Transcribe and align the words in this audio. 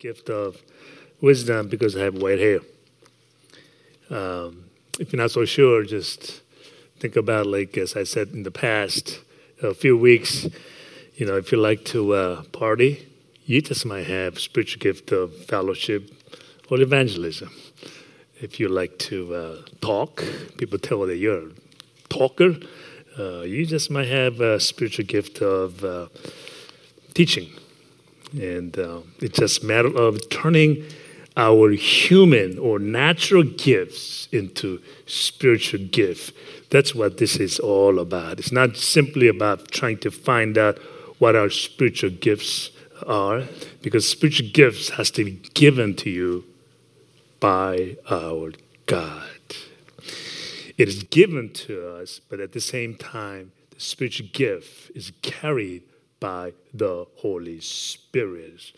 gift 0.00 0.30
of 0.30 0.56
wisdom 1.20 1.68
because 1.68 1.94
I 1.94 2.00
have 2.00 2.14
white 2.14 2.38
hair. 2.38 2.60
Um, 4.08 4.64
if 4.98 5.12
you're 5.12 5.20
not 5.20 5.30
so 5.30 5.44
sure, 5.44 5.84
just 5.84 6.40
think 6.98 7.16
about, 7.16 7.46
like, 7.46 7.76
as 7.76 7.94
I 7.96 8.04
said 8.04 8.28
in 8.28 8.42
the 8.42 8.50
past, 8.50 9.20
a 9.62 9.74
few 9.74 9.96
weeks, 9.96 10.48
you 11.16 11.26
know, 11.26 11.36
if 11.36 11.52
you 11.52 11.58
like 11.58 11.84
to 11.86 12.14
uh, 12.14 12.42
party, 12.44 13.06
you 13.44 13.60
just 13.60 13.84
might 13.84 14.06
have 14.06 14.40
spiritual 14.40 14.80
gift 14.80 15.12
of 15.12 15.36
fellowship 15.44 16.10
or 16.70 16.80
evangelism. 16.80 17.50
If 18.40 18.58
you 18.58 18.68
like 18.70 18.98
to 19.10 19.34
uh, 19.34 19.56
talk, 19.82 20.24
people 20.56 20.78
tell 20.78 21.00
that 21.00 21.18
you're 21.18 21.48
a 21.48 21.52
talker. 22.08 22.56
Uh, 23.18 23.42
you 23.42 23.66
just 23.66 23.90
might 23.90 24.08
have 24.08 24.40
a 24.40 24.58
spiritual 24.58 25.04
gift 25.04 25.42
of 25.42 25.84
uh, 25.84 26.06
teaching. 27.12 27.50
And 28.32 28.78
uh, 28.78 29.00
it's 29.20 29.38
just 29.38 29.62
a 29.62 29.66
matter 29.66 29.94
of 29.96 30.28
turning 30.30 30.84
our 31.36 31.70
human 31.70 32.58
or 32.58 32.78
natural 32.78 33.42
gifts 33.42 34.28
into 34.32 34.80
spiritual 35.06 35.86
gift. 35.86 36.34
That's 36.70 36.94
what 36.94 37.18
this 37.18 37.36
is 37.36 37.58
all 37.58 37.98
about. 37.98 38.38
It's 38.38 38.52
not 38.52 38.76
simply 38.76 39.28
about 39.28 39.70
trying 39.70 39.98
to 39.98 40.10
find 40.10 40.58
out 40.58 40.78
what 41.18 41.36
our 41.36 41.50
spiritual 41.50 42.10
gifts 42.10 42.70
are, 43.06 43.42
because 43.82 44.08
spiritual 44.08 44.48
gifts 44.52 44.90
has 44.90 45.10
to 45.12 45.24
be 45.24 45.40
given 45.54 45.94
to 45.96 46.10
you 46.10 46.44
by 47.38 47.96
our 48.10 48.52
God. 48.86 49.40
It 50.76 50.88
is 50.88 51.02
given 51.04 51.52
to 51.54 51.88
us, 51.96 52.20
but 52.28 52.40
at 52.40 52.52
the 52.52 52.60
same 52.60 52.94
time, 52.94 53.52
the 53.70 53.80
spiritual 53.80 54.28
gift 54.32 54.90
is 54.94 55.12
carried 55.22 55.82
by 56.20 56.52
the 56.72 57.06
Holy 57.16 57.60
Spirit. 57.60 58.72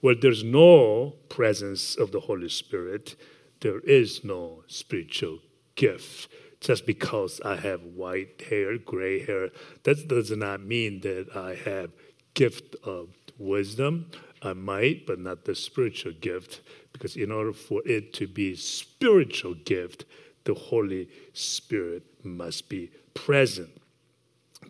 Where 0.00 0.14
there's 0.14 0.44
no 0.44 1.14
presence 1.28 1.96
of 1.96 2.12
the 2.12 2.20
Holy 2.20 2.48
Spirit, 2.48 3.16
there 3.60 3.80
is 3.80 4.24
no 4.24 4.64
spiritual 4.66 5.38
gift. 5.74 6.28
Just 6.60 6.86
because 6.86 7.40
I 7.44 7.56
have 7.56 7.82
white 7.82 8.42
hair, 8.48 8.78
gray 8.78 9.24
hair, 9.24 9.50
that 9.82 10.06
does 10.06 10.30
not 10.30 10.60
mean 10.60 11.00
that 11.00 11.34
I 11.34 11.54
have 11.54 11.90
gift 12.34 12.76
of 12.84 13.08
wisdom. 13.38 14.10
I 14.42 14.52
might, 14.52 15.06
but 15.06 15.18
not 15.18 15.44
the 15.44 15.54
spiritual 15.54 16.12
gift, 16.20 16.60
because 16.92 17.16
in 17.16 17.30
order 17.30 17.52
for 17.52 17.82
it 17.86 18.12
to 18.14 18.26
be 18.26 18.56
spiritual 18.56 19.54
gift, 19.54 20.04
the 20.44 20.54
Holy 20.54 21.08
Spirit 21.32 22.02
must 22.24 22.68
be 22.68 22.90
present. 23.14 23.70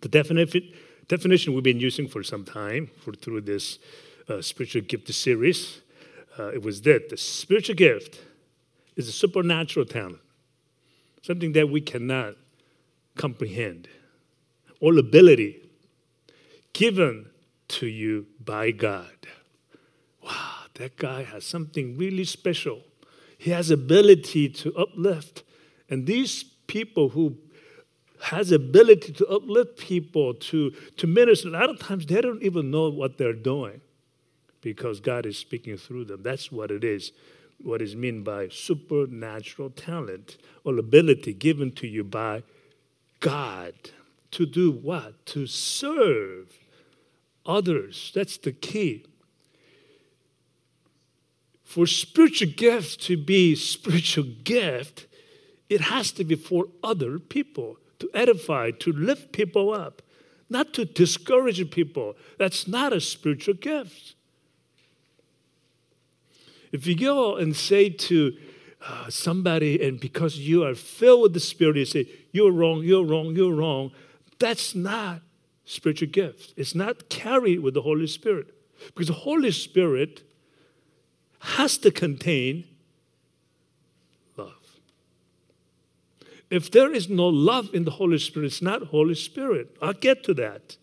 The 0.01 0.09
definition 0.09 0.73
definition 1.13 1.53
we've 1.53 1.63
been 1.63 1.79
using 1.79 2.09
for 2.09 2.23
some 2.23 2.43
time 2.43 2.91
for, 3.05 3.13
through 3.13 3.43
this 3.43 3.79
uh, 4.31 4.41
spiritual 4.41 4.81
gift 4.81 5.13
series. 5.13 5.83
Uh, 6.39 6.47
it 6.55 6.63
was 6.63 6.81
that 6.81 7.11
the 7.11 7.19
spiritual 7.19 7.75
gift 7.75 8.19
is 8.97 9.09
a 9.09 9.13
supernatural 9.13 9.85
talent, 9.85 10.21
something 11.21 11.53
that 11.53 11.69
we 11.69 11.83
cannot 11.83 12.37
comprehend, 13.15 13.89
or 14.81 14.97
ability 14.99 15.61
given 16.73 17.27
to 17.69 17.87
you 17.87 18.27
by 18.43 18.71
God. 18.71 19.19
Wow, 20.25 20.61
that 20.77 20.97
guy 20.97 21.25
has 21.25 21.45
something 21.45 21.99
really 21.99 22.25
special. 22.25 22.81
He 23.37 23.51
has 23.51 23.71
ability 23.71 24.49
to 24.49 24.75
uplift, 24.77 25.43
and 25.91 26.07
these 26.07 26.43
people 26.69 27.11
who 27.11 27.37
has 28.23 28.53
ability 28.53 29.13
to 29.13 29.27
uplift 29.27 29.79
people, 29.79 30.33
to, 30.33 30.71
to 30.97 31.07
minister. 31.09 31.49
A 31.49 31.53
lot 31.53 31.71
of 31.71 31.81
times 31.81 32.07
they 32.07 32.21
don't 32.21 32.43
even 32.43 32.71
know 32.71 32.89
what 32.89 33.19
they're 33.19 33.33
doing 33.33 33.81
because 34.61 35.01
God 35.01 35.27
is 35.27 35.37
speaking 35.37 35.77
through 35.77 36.05
them. 36.05 36.23
That's 36.23 36.53
what 36.53 36.71
it 36.71 36.85
is, 36.85 37.11
what 37.61 37.83
is 37.83 37.97
meant 37.97 38.23
by 38.23 38.49
supernatural 38.49 39.71
talent 39.71 40.37
or 40.63 40.79
ability 40.79 41.35
given 41.35 41.73
to 41.73 41.89
you 41.89 42.05
by 42.05 42.45
God. 43.19 43.75
To 44.33 44.47
do 44.47 44.71
what? 44.71 45.27
To 45.27 45.49
serve 45.49 46.53
others. 47.45 48.13
That's 48.15 48.37
the 48.39 48.53
key. 48.53 49.05
For 51.65 51.89
spiritual 51.89 52.53
gifts 52.57 52.97
to 52.99 53.17
be 53.17 53.57
spiritual 53.57 54.27
gift, 54.45 55.07
it 55.69 55.81
has 55.81 56.13
to 56.13 56.25
be 56.25 56.37
for 56.37 56.67
other 56.85 57.19
people 57.19 57.79
to 58.03 58.11
edify, 58.15 58.73
to 58.73 58.93
lift 58.93 59.33
people 59.33 59.73
up, 59.73 60.03
not 60.51 60.75
to 60.75 60.85
discourage 60.85 61.71
people. 61.71 62.17
That's 62.37 62.67
not 62.67 62.93
a 62.93 63.01
spiritual 63.01 63.55
gift. 63.55 64.17
If 66.73 66.87
you 66.87 66.97
go 66.97 67.37
and 67.37 67.55
say 67.55 67.91
to 67.91 68.37
uh, 68.85 69.09
somebody, 69.09 69.81
and 69.87 70.01
because 70.01 70.39
you 70.39 70.65
are 70.65 70.75
filled 70.75 71.23
with 71.23 71.35
the 71.35 71.41
Spirit, 71.41 71.77
you 71.77 71.85
say, 71.85 72.09
You're 72.33 72.51
wrong, 72.51 72.83
you're 72.83 73.05
wrong, 73.05 73.37
you're 73.37 73.55
wrong, 73.55 73.93
that's 74.41 74.75
not 74.75 75.21
spiritual 75.65 76.09
gift. 76.09 76.55
It's 76.57 76.75
not 76.75 77.09
carried 77.09 77.61
with 77.61 77.75
the 77.75 77.83
Holy 77.83 78.09
Spirit. 78.09 78.49
Because 78.89 79.07
the 79.07 79.13
Holy 79.13 79.53
Spirit 79.53 80.23
has 81.39 81.79
to 81.79 81.93
contain 81.93 82.65
If 86.53 86.71
there 86.71 86.93
is 86.93 87.09
no 87.09 87.29
love 87.29 87.71
in 87.73 87.85
the 87.85 87.93
Holy 87.93 88.19
Spirit, 88.19 88.49
it's 88.49 88.61
not 88.61 88.89
Holy 88.89 89.15
Spirit. 89.15 89.75
I'll 89.81 89.95
get 89.95 90.23
to 90.25 90.35
that. 90.35 90.77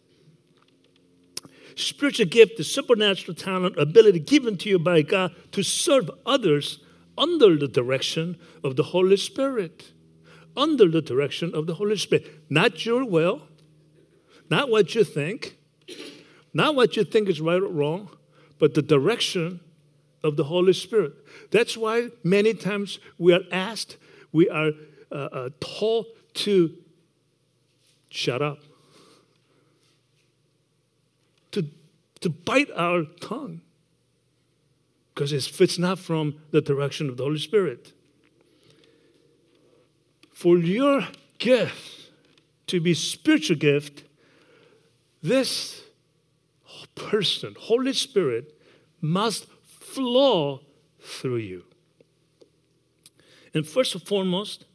Spiritual 1.76 2.26
gift, 2.26 2.58
the 2.58 2.64
supernatural 2.64 3.36
talent, 3.36 3.78
ability 3.78 4.20
given 4.22 4.58
to 4.58 4.68
you 4.68 4.80
by 4.80 5.04
God 5.04 5.32
to 5.52 5.62
serve 5.62 6.10
others 6.26 6.80
under 7.16 7.56
the 7.56 7.68
direction 7.68 8.36
of 8.64 8.78
the 8.78 8.84
Holy 8.84 9.16
Spirit. 9.16 9.92
Under 10.58 10.90
the 10.90 11.04
direction 11.04 11.54
of 11.54 11.68
the 11.68 11.76
Holy 11.76 11.98
Spirit. 11.98 12.26
Not 12.50 12.84
your 12.84 13.06
will, 13.06 13.44
not 14.50 14.72
what 14.72 14.96
you 14.96 15.04
think, 15.04 15.56
not 16.52 16.74
what 16.74 16.98
you 16.98 17.04
think 17.04 17.30
is 17.30 17.40
right 17.40 17.62
or 17.62 17.68
wrong, 17.68 18.10
but 18.58 18.74
the 18.74 18.82
direction 18.82 19.60
of 20.24 20.36
the 20.36 20.46
Holy 20.46 20.74
Spirit. 20.74 21.14
That's 21.52 21.78
why 21.78 22.10
many 22.24 22.56
times 22.56 22.98
we 23.20 23.34
are 23.34 23.44
asked, 23.52 23.98
we 24.32 24.50
are 24.50 24.72
uh, 25.12 25.50
told 25.60 26.06
to 26.34 26.76
shut 28.10 28.42
up, 28.42 28.60
to, 31.52 31.66
to 32.22 32.30
bite 32.30 32.70
our 32.76 33.04
tongue, 33.22 33.62
because 35.14 35.34
if 35.34 35.60
it's 35.60 35.78
not 35.78 36.00
from 36.00 36.36
the 36.52 36.62
direction 36.62 37.10
of 37.10 37.18
the 37.18 37.24
Holy 37.24 37.40
Spirit. 37.40 37.94
For 40.32 40.58
your 40.58 41.06
gift 41.38 42.12
to 42.68 42.80
be 42.80 42.94
spiritual 42.94 43.58
gift, 43.58 44.04
this 45.22 45.82
person, 46.96 47.56
Holy 47.60 47.92
Spirit, 47.92 48.58
must 49.02 49.48
flow 49.64 50.62
through 51.02 51.38
you. 51.38 51.66
And 53.54 53.68
first 53.68 53.96
and 53.96 54.04
foremost, 54.06 54.66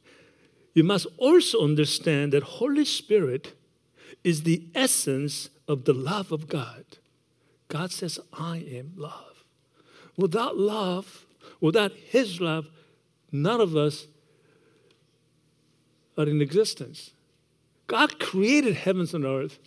you 0.74 0.82
must 0.82 1.06
also 1.16 1.62
understand 1.62 2.32
that 2.32 2.42
Holy 2.42 2.84
Spirit 2.84 3.54
is 4.24 4.42
the 4.42 4.66
essence 4.74 5.48
of 5.68 5.84
the 5.84 5.94
love 5.94 6.32
of 6.32 6.48
God. 6.48 6.84
God 7.68 7.92
says, 7.92 8.18
I 8.32 8.58
am 8.58 8.92
love. 8.96 9.44
Without 10.16 10.56
love, 10.56 11.24
without 11.60 11.92
His 11.92 12.40
love, 12.40 12.66
none 13.30 13.60
of 13.60 13.76
us 13.76 14.06
are 16.18 16.28
in 16.28 16.40
existence. 16.40 17.12
God 17.86 18.18
created 18.18 18.74
heavens 18.74 19.14
and 19.14 19.24
earth 19.24 19.58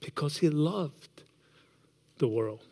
because 0.00 0.38
He 0.38 0.48
loved 0.48 1.22
the 2.18 2.28
world. 2.28 2.62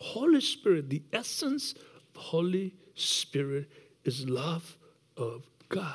Holy 0.00 0.40
Spirit, 0.40 0.88
the 0.88 1.02
essence 1.12 1.72
of 1.72 2.22
Holy 2.22 2.74
Spirit 2.94 3.68
is 4.06 4.28
love 4.28 4.76
of 5.16 5.42
God. 5.68 5.94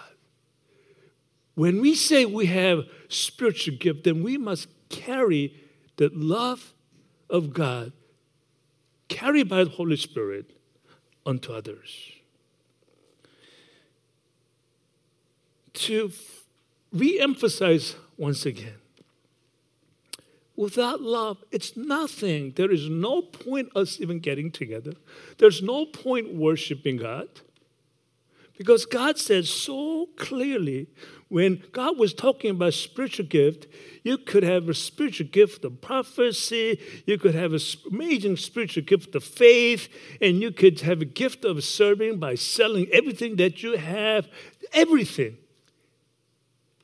When 1.56 1.82
we 1.82 1.96
say 1.96 2.26
we 2.26 2.46
have 2.48 2.86
spiritual 3.10 3.78
gift, 3.78 4.04
then 4.04 4.24
we 4.24 4.38
must 4.38 4.68
carry 4.90 5.56
the 5.98 6.10
love 6.14 6.74
of 7.30 7.54
God, 7.54 7.92
carried 9.08 9.50
by 9.50 9.64
the 9.64 9.70
Holy 9.70 9.98
Spirit, 9.98 10.52
unto 11.26 11.54
others. 11.54 12.12
To 15.74 16.12
re 16.92 17.20
emphasize 17.20 17.96
once 18.18 18.46
again 18.46 18.82
Without 20.62 21.02
love, 21.02 21.44
it's 21.50 21.76
nothing. 21.76 22.54
There 22.56 22.72
is 22.72 22.88
no 22.88 23.24
point 23.24 23.76
us 23.76 24.00
even 24.00 24.20
getting 24.20 24.52
together. 24.52 24.94
There's 25.40 25.64
no 25.64 25.88
point 25.88 26.36
worshiping 26.36 26.98
God 26.98 27.28
Because 28.62 28.86
God 28.86 29.18
said 29.18 29.48
so 29.48 30.08
clearly 30.18 30.86
when 31.30 31.64
God 31.72 31.98
was 31.98 32.14
talking 32.14 32.52
about 32.52 32.76
spiritual 32.76 33.26
gift, 33.26 33.66
you 34.04 34.20
could 34.20 34.44
have 34.44 34.70
a 34.70 34.76
spiritual 34.76 35.26
gift 35.26 35.66
of 35.66 35.82
prophecy, 35.82 36.80
you 37.08 37.18
could 37.18 37.34
have 37.34 37.54
an 37.54 37.60
amazing 37.92 38.38
spiritual 38.38 38.84
gift 38.84 39.16
of 39.16 39.24
faith, 39.24 39.90
and 40.22 40.44
you 40.44 40.52
could 40.52 40.80
have 40.82 41.02
a 41.02 41.06
gift 41.06 41.44
of 41.44 41.64
serving 41.64 42.20
by 42.20 42.36
selling 42.36 42.88
everything 42.94 43.38
that 43.38 43.64
you 43.64 43.78
have, 43.78 44.28
everything. 44.74 45.38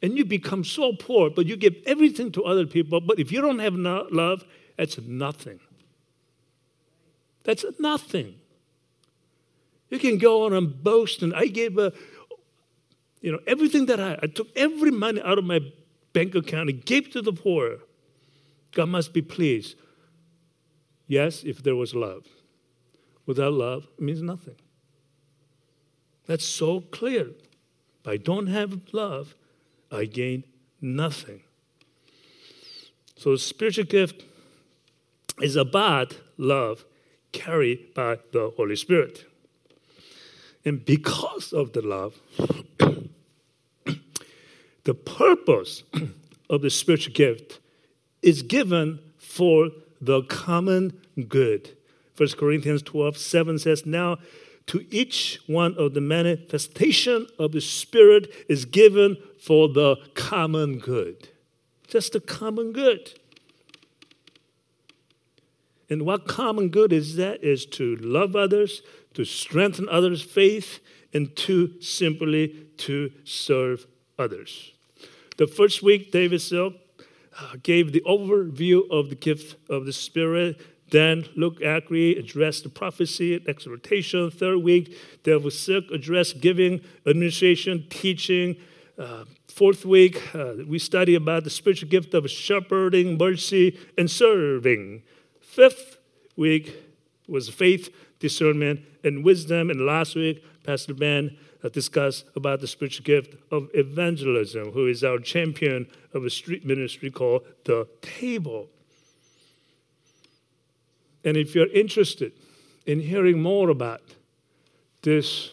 And 0.01 0.17
you 0.17 0.25
become 0.25 0.63
so 0.63 0.93
poor, 0.93 1.29
but 1.29 1.45
you 1.45 1.57
give 1.57 1.75
everything 1.85 2.31
to 2.31 2.43
other 2.43 2.65
people. 2.65 3.01
But 3.01 3.19
if 3.19 3.31
you 3.31 3.39
don't 3.39 3.59
have 3.59 3.75
love, 3.75 4.43
that's 4.77 4.97
nothing. 4.97 5.59
That's 7.43 7.65
nothing. 7.77 8.33
You 9.89 9.99
can 9.99 10.17
go 10.17 10.45
on 10.45 10.53
and 10.53 10.83
boast, 10.83 11.21
and 11.21 11.33
I 11.33 11.47
gave 11.47 11.77
a, 11.77 11.93
you 13.21 13.31
know, 13.31 13.39
everything 13.47 13.85
that 13.85 13.99
I, 13.99 14.17
I 14.21 14.27
took 14.27 14.47
every 14.55 14.91
money 14.91 15.21
out 15.21 15.37
of 15.37 15.45
my 15.45 15.59
bank 16.13 16.35
account 16.35 16.69
and 16.69 16.85
gave 16.85 17.11
to 17.11 17.21
the 17.21 17.33
poor. 17.33 17.79
God 18.73 18.89
must 18.89 19.13
be 19.13 19.21
pleased. 19.21 19.75
Yes, 21.07 21.43
if 21.43 21.63
there 21.63 21.75
was 21.75 21.95
love. 21.95 22.25
Without 23.25 23.53
love, 23.53 23.87
it 23.97 24.03
means 24.03 24.21
nothing. 24.21 24.55
That's 26.25 26.45
so 26.45 26.81
clear. 26.81 27.29
If 28.01 28.07
I 28.07 28.17
don't 28.17 28.47
have 28.47 28.81
love, 28.91 29.35
I 29.91 30.05
gain 30.05 30.43
nothing. 30.81 31.41
So, 33.15 33.31
the 33.31 33.37
spiritual 33.37 33.85
gift 33.85 34.23
is 35.41 35.55
about 35.55 36.17
love 36.37 36.85
carried 37.31 37.93
by 37.93 38.19
the 38.31 38.51
Holy 38.55 38.75
Spirit. 38.75 39.25
And 40.67 40.83
because 40.83 41.53
of 41.53 41.71
the 41.71 41.81
love, 41.81 42.19
the 44.83 44.93
purpose 44.93 45.83
of 46.49 46.61
the 46.61 46.69
spiritual 46.69 47.13
gift 47.13 47.61
is 48.21 48.41
given 48.41 48.99
for 49.17 49.69
the 50.01 50.23
common 50.23 50.99
good. 51.29 51.77
1 52.17 52.29
Corinthians 52.37 52.81
12 52.81 53.17
7 53.17 53.59
says, 53.59 53.85
Now 53.85 54.17
to 54.65 54.85
each 54.93 55.39
one 55.47 55.73
of 55.77 55.93
the 55.93 56.01
manifestation 56.01 57.27
of 57.39 57.53
the 57.53 57.61
Spirit 57.61 58.29
is 58.49 58.65
given 58.65 59.15
for 59.39 59.69
the 59.69 59.95
common 60.15 60.79
good. 60.79 61.29
Just 61.87 62.11
the 62.11 62.19
common 62.19 62.73
good. 62.73 63.13
And 65.89 66.01
what 66.01 66.27
common 66.27 66.67
good 66.67 66.91
is 66.91 67.15
that? 67.15 67.41
Is 67.41 67.65
to 67.67 67.95
love 67.95 68.35
others, 68.35 68.81
to 69.17 69.25
strengthen 69.25 69.89
others' 69.89 70.21
faith, 70.21 70.79
and 71.11 71.35
to 71.35 71.81
simply 71.81 72.67
to 72.77 73.11
serve 73.23 73.87
others. 74.19 74.73
The 75.37 75.47
first 75.47 75.81
week, 75.81 76.11
David 76.11 76.39
Silk 76.39 76.75
uh, 77.39 77.55
gave 77.63 77.93
the 77.93 78.01
overview 78.01 78.87
of 78.91 79.09
the 79.09 79.15
gift 79.15 79.55
of 79.71 79.87
the 79.87 79.91
Spirit. 79.91 80.61
Then 80.91 81.25
Luke 81.35 81.59
Ackery 81.61 82.15
addressed 82.19 82.61
the 82.61 82.69
prophecy 82.69 83.33
and 83.33 83.49
exhortation. 83.49 84.29
Third 84.29 84.59
week, 84.59 84.95
David 85.23 85.51
Silk 85.51 85.85
addressed 85.91 86.39
giving, 86.39 86.81
administration, 87.07 87.87
teaching. 87.89 88.57
Uh, 88.99 89.25
fourth 89.47 89.83
week, 89.83 90.35
uh, 90.35 90.57
we 90.67 90.77
study 90.77 91.15
about 91.15 91.43
the 91.43 91.49
spiritual 91.49 91.89
gift 91.89 92.13
of 92.13 92.29
shepherding, 92.29 93.17
mercy, 93.17 93.79
and 93.97 94.11
serving. 94.11 95.01
Fifth 95.41 95.97
week 96.35 96.83
was 97.27 97.49
faith, 97.49 97.89
discernment, 98.19 98.81
and 99.03 99.23
wisdom. 99.23 99.69
And 99.69 99.85
last 99.85 100.15
week, 100.15 100.43
Pastor 100.63 100.93
Ben 100.93 101.37
uh, 101.63 101.69
discussed 101.69 102.25
about 102.35 102.59
the 102.59 102.67
spiritual 102.67 103.03
gift 103.03 103.35
of 103.51 103.69
evangelism, 103.73 104.71
who 104.71 104.87
is 104.87 105.03
our 105.03 105.19
champion 105.19 105.87
of 106.13 106.25
a 106.25 106.29
street 106.29 106.65
ministry 106.65 107.09
called 107.09 107.43
The 107.65 107.87
Table. 108.01 108.69
And 111.23 111.35
if 111.35 111.55
you're 111.55 111.71
interested 111.71 112.31
in 112.85 112.99
hearing 112.99 113.41
more 113.41 113.69
about 113.69 114.01
this 115.01 115.51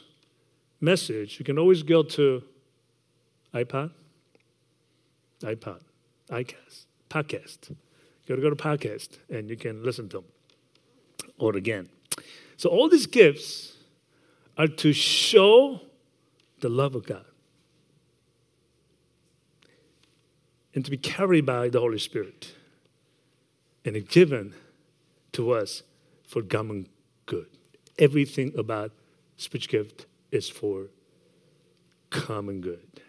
message, 0.80 1.38
you 1.38 1.44
can 1.44 1.58
always 1.58 1.82
go 1.82 2.02
to 2.02 2.42
iPod, 3.52 3.90
iPod, 5.40 5.80
iCast, 6.30 6.86
podcast. 7.10 7.70
You 7.70 7.76
got 8.28 8.36
to 8.36 8.42
go 8.42 8.50
to 8.50 8.56
podcast 8.56 9.18
and 9.28 9.50
you 9.50 9.56
can 9.56 9.82
listen 9.82 10.08
to 10.10 10.18
them 10.18 10.24
or 11.38 11.56
again. 11.56 11.88
So 12.56 12.68
all 12.68 12.88
these 12.88 13.06
gifts 13.06 13.74
are 14.56 14.68
to 14.68 14.92
show 14.92 15.80
the 16.60 16.68
love 16.68 16.94
of 16.94 17.06
God 17.06 17.24
and 20.74 20.84
to 20.84 20.90
be 20.90 20.96
carried 20.96 21.46
by 21.46 21.68
the 21.68 21.80
Holy 21.80 21.98
Spirit 21.98 22.52
and 23.84 24.08
given 24.08 24.54
to 25.32 25.52
us 25.52 25.82
for 26.26 26.42
common 26.42 26.88
good. 27.26 27.46
Everything 27.98 28.52
about 28.56 28.92
spiritual 29.36 29.84
gift 29.84 30.06
is 30.30 30.48
for 30.48 30.86
common 32.10 32.60
good. 32.60 33.00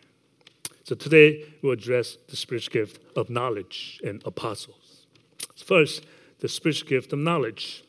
So 0.83 0.95
today 0.95 1.45
we'll 1.61 1.73
address 1.73 2.17
the 2.29 2.35
spiritual 2.35 2.73
gift 2.73 2.99
of 3.15 3.29
knowledge 3.29 3.99
and 4.03 4.21
apostles. 4.25 5.07
First, 5.55 6.05
the 6.39 6.47
spiritual 6.47 6.89
gift 6.89 7.13
of 7.13 7.19
knowledge. 7.19 7.83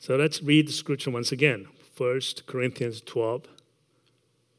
So 0.00 0.16
let's 0.16 0.42
read 0.42 0.66
the 0.66 0.72
scripture 0.72 1.10
once 1.10 1.30
again. 1.30 1.66
1 1.94 2.20
Corinthians 2.46 3.02
12, 3.02 3.44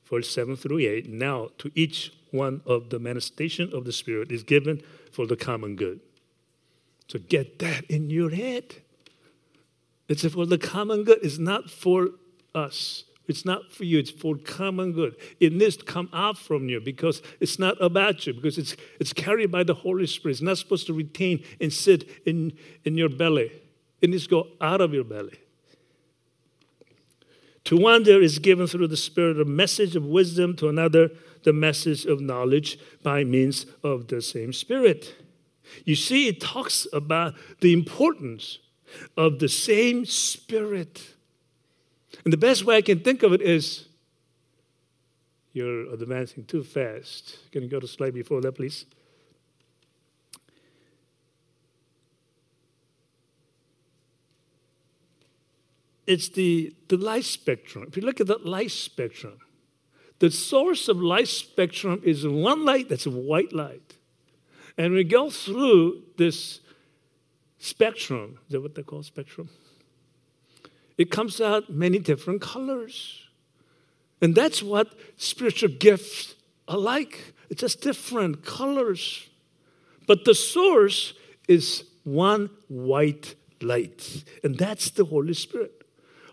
verse 0.07 0.29
7 0.29 0.55
through 0.55 0.77
8. 0.77 1.09
Now, 1.09 1.49
to 1.57 1.71
each 1.73 2.13
one 2.29 2.61
of 2.67 2.91
the 2.91 2.99
manifestation 2.99 3.71
of 3.73 3.83
the 3.83 3.91
Spirit 3.91 4.31
is 4.31 4.43
given 4.43 4.83
for 5.11 5.25
the 5.25 5.35
common 5.35 5.75
good. 5.75 5.99
So 7.07 7.17
get 7.17 7.57
that 7.57 7.85
in 7.85 8.11
your 8.11 8.29
head. 8.29 8.75
It's 10.07 10.23
for 10.27 10.45
the 10.45 10.59
common 10.59 11.05
good. 11.05 11.17
It's 11.23 11.39
not 11.39 11.71
for 11.71 12.09
us. 12.53 13.05
It's 13.27 13.43
not 13.43 13.71
for 13.71 13.83
you. 13.83 13.97
It's 13.97 14.11
for 14.11 14.35
common 14.37 14.93
good. 14.93 15.15
It 15.39 15.53
needs 15.53 15.75
to 15.77 15.85
come 15.85 16.09
out 16.13 16.37
from 16.37 16.69
you 16.69 16.79
because 16.79 17.23
it's 17.39 17.57
not 17.57 17.81
about 17.81 18.27
you, 18.27 18.35
because 18.35 18.59
it's, 18.59 18.75
it's 18.99 19.11
carried 19.11 19.51
by 19.51 19.63
the 19.63 19.73
Holy 19.73 20.05
Spirit. 20.05 20.33
It's 20.33 20.41
not 20.41 20.59
supposed 20.59 20.85
to 20.85 20.93
retain 20.93 21.43
and 21.59 21.73
sit 21.73 22.07
in, 22.27 22.53
in 22.85 22.95
your 22.95 23.09
belly. 23.09 23.51
It 24.01 24.09
needs 24.09 24.23
to 24.23 24.29
go 24.29 24.47
out 24.59 24.81
of 24.81 24.93
your 24.93 25.03
belly. 25.03 25.39
To 27.65 27.77
one, 27.77 28.03
there 28.03 28.21
is 28.21 28.39
given 28.39 28.67
through 28.67 28.87
the 28.87 28.97
Spirit 28.97 29.39
a 29.39 29.45
message 29.45 29.95
of 29.95 30.03
wisdom, 30.05 30.55
to 30.57 30.67
another, 30.67 31.11
the 31.43 31.53
message 31.53 32.05
of 32.05 32.19
knowledge 32.19 32.79
by 33.03 33.23
means 33.23 33.65
of 33.83 34.07
the 34.07 34.21
same 34.21 34.51
Spirit. 34.51 35.15
You 35.85 35.95
see, 35.95 36.27
it 36.27 36.41
talks 36.41 36.87
about 36.91 37.35
the 37.59 37.71
importance 37.73 38.59
of 39.15 39.39
the 39.39 39.47
same 39.47 40.05
Spirit. 40.05 41.15
And 42.23 42.33
the 42.33 42.37
best 42.37 42.65
way 42.65 42.77
I 42.77 42.81
can 42.81 42.99
think 42.99 43.23
of 43.23 43.31
it 43.31 43.41
is 43.41 43.87
you're 45.53 45.93
advancing 45.93 46.45
too 46.45 46.63
fast. 46.63 47.37
Can 47.51 47.63
you 47.63 47.69
go 47.69 47.79
to 47.79 47.87
slide 47.87 48.13
before 48.13 48.41
that, 48.41 48.53
please? 48.53 48.85
It's 56.07 56.29
the, 56.29 56.75
the 56.87 56.97
light 56.97 57.25
spectrum. 57.25 57.85
If 57.87 57.97
you 57.97 58.03
look 58.03 58.19
at 58.19 58.27
that 58.27 58.45
light 58.45 58.71
spectrum, 58.71 59.37
the 60.19 60.31
source 60.31 60.87
of 60.87 60.97
light 60.97 61.27
spectrum 61.27 62.01
is 62.03 62.27
one 62.27 62.65
light 62.65 62.89
that's 62.89 63.05
a 63.05 63.11
white 63.11 63.53
light. 63.53 63.97
And 64.77 64.93
we 64.93 65.03
go 65.03 65.29
through 65.29 66.03
this 66.17 66.59
spectrum. 67.57 68.39
Is 68.45 68.51
that 68.51 68.61
what 68.61 68.75
they 68.75 68.83
call 68.83 69.03
spectrum? 69.03 69.49
It 70.97 71.09
comes 71.09 71.41
out 71.41 71.69
many 71.69 71.99
different 71.99 72.41
colors. 72.41 73.21
And 74.21 74.35
that's 74.35 74.61
what 74.61 74.93
spiritual 75.17 75.69
gifts 75.79 76.35
are 76.67 76.77
like. 76.77 77.33
It's 77.49 77.61
just 77.61 77.81
different 77.81 78.45
colors. 78.45 79.27
But 80.07 80.25
the 80.25 80.35
source 80.35 81.13
is 81.47 81.83
one 82.03 82.49
white 82.67 83.35
light. 83.61 84.23
And 84.43 84.57
that's 84.57 84.91
the 84.91 85.05
Holy 85.05 85.33
Spirit. 85.33 85.80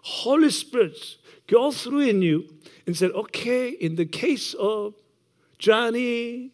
Holy 0.03 0.51
Spirit 0.51 0.97
go 1.47 1.71
through 1.73 2.01
in 2.01 2.23
you 2.23 2.49
and 2.87 2.97
said, 2.97 3.11
okay, 3.13 3.71
in 3.71 3.97
the 3.97 4.07
case 4.07 4.55
of 4.55 4.95
Johnny, 5.59 6.53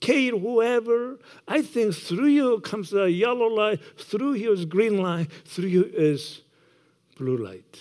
Kate, 0.00 0.34
whoever, 0.34 1.18
I 1.48 1.62
think 1.62 1.94
through 1.94 2.26
you 2.26 2.60
comes 2.60 2.92
a 2.92 3.10
yellow 3.10 3.46
light, 3.46 3.80
through 3.98 4.34
you 4.34 4.52
is 4.52 4.66
green 4.66 4.98
light, 4.98 5.30
through 5.46 5.68
you 5.68 5.84
is 5.84 6.42
blue 7.16 7.38
light. 7.38 7.78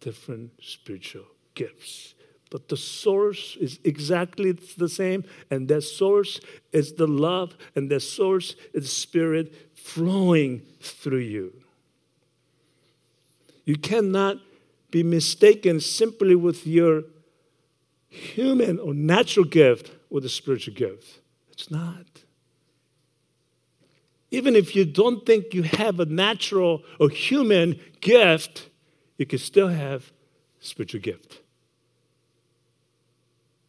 Different 0.00 0.52
spiritual 0.60 1.24
gifts. 1.54 2.14
But 2.50 2.68
the 2.68 2.76
source 2.76 3.56
is 3.60 3.78
exactly 3.84 4.52
the 4.52 4.88
same, 4.88 5.24
and 5.50 5.68
that 5.68 5.82
source 5.82 6.40
is 6.72 6.94
the 6.94 7.06
love, 7.06 7.56
and 7.76 7.90
that 7.90 8.00
source 8.00 8.56
is 8.74 8.92
spirit 8.92 9.54
flowing 9.72 10.62
through 10.80 11.18
you. 11.18 11.52
You 13.70 13.76
cannot 13.76 14.38
be 14.90 15.04
mistaken 15.04 15.78
simply 15.78 16.34
with 16.34 16.66
your 16.66 17.04
human 18.08 18.80
or 18.80 18.92
natural 18.92 19.44
gift 19.44 19.92
or 20.10 20.20
the 20.20 20.28
spiritual 20.28 20.74
gift. 20.74 21.20
It's 21.52 21.70
not. 21.70 22.04
Even 24.32 24.56
if 24.56 24.74
you 24.74 24.84
don't 24.84 25.24
think 25.24 25.54
you 25.54 25.62
have 25.62 26.00
a 26.00 26.04
natural 26.04 26.82
or 26.98 27.10
human 27.10 27.78
gift, 28.00 28.68
you 29.18 29.26
can 29.26 29.38
still 29.38 29.68
have 29.68 30.10
spiritual 30.58 31.00
gift. 31.00 31.40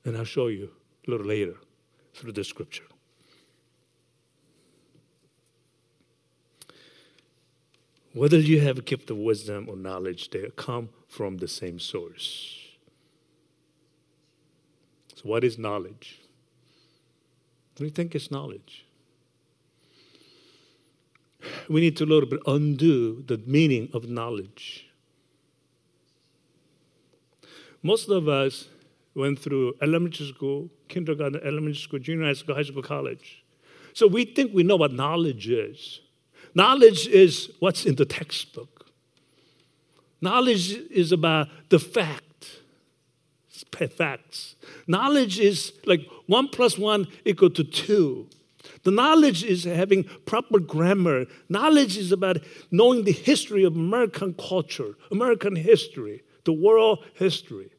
And 0.03 0.17
I'll 0.17 0.23
show 0.23 0.47
you 0.47 0.71
a 1.07 1.11
little 1.11 1.27
later 1.27 1.57
through 2.15 2.31
the 2.31 2.43
scripture. 2.43 2.90
Whether 8.13 8.39
you 8.39 8.59
have 8.61 8.77
a 8.77 8.81
gift 8.81 9.09
of 9.09 9.17
wisdom 9.17 9.67
or 9.69 9.77
knowledge, 9.77 10.29
they 10.29 10.49
come 10.55 10.89
from 11.07 11.37
the 11.37 11.47
same 11.47 11.79
source. 11.79 12.57
So, 15.15 15.21
what 15.23 15.43
is 15.43 15.57
knowledge? 15.57 16.19
What 17.73 17.77
do 17.77 17.83
you 17.85 17.91
think 17.91 18.15
is 18.15 18.29
knowledge? 18.29 18.85
We 21.69 21.81
need 21.81 21.97
to 21.97 22.03
a 22.03 22.05
little 22.05 22.29
bit 22.29 22.41
undo 22.45 23.23
the 23.25 23.37
meaning 23.37 23.89
of 23.93 24.09
knowledge. 24.09 24.87
Most 27.81 28.09
of 28.09 28.27
us 28.27 28.67
went 29.15 29.39
through 29.39 29.75
elementary 29.81 30.27
school, 30.27 30.69
kindergarten, 30.87 31.41
elementary 31.43 31.81
school, 31.81 31.99
junior 31.99 32.25
high 32.25 32.33
school, 32.33 32.55
high 32.55 32.63
school, 32.63 32.83
college. 32.83 33.43
So 33.93 34.05
we 34.05 34.25
think 34.25 34.53
we 34.53 34.63
know 34.63 34.75
what 34.75 34.93
knowledge 34.93 35.49
is. 35.49 36.01
Knowledge 36.53 37.07
is 37.07 37.51
what's 37.59 37.85
in 37.85 37.95
the 37.95 38.05
textbook. 38.05 38.87
Knowledge 40.21 40.73
is 40.91 41.11
about 41.11 41.47
the 41.69 41.79
fact, 41.79 42.61
facts. 43.97 44.55
Knowledge 44.87 45.39
is 45.39 45.73
like 45.85 46.01
one 46.27 46.47
plus 46.47 46.77
one 46.77 47.07
equal 47.25 47.49
to 47.49 47.63
two. 47.63 48.27
The 48.83 48.91
knowledge 48.91 49.43
is 49.43 49.63
having 49.63 50.03
proper 50.25 50.59
grammar. 50.59 51.25
Knowledge 51.49 51.97
is 51.97 52.11
about 52.11 52.37
knowing 52.69 53.03
the 53.03 53.11
history 53.11 53.63
of 53.63 53.75
American 53.75 54.33
culture, 54.33 54.95
American 55.11 55.55
history, 55.55 56.23
the 56.43 56.53
world 56.53 57.03
history. 57.15 57.71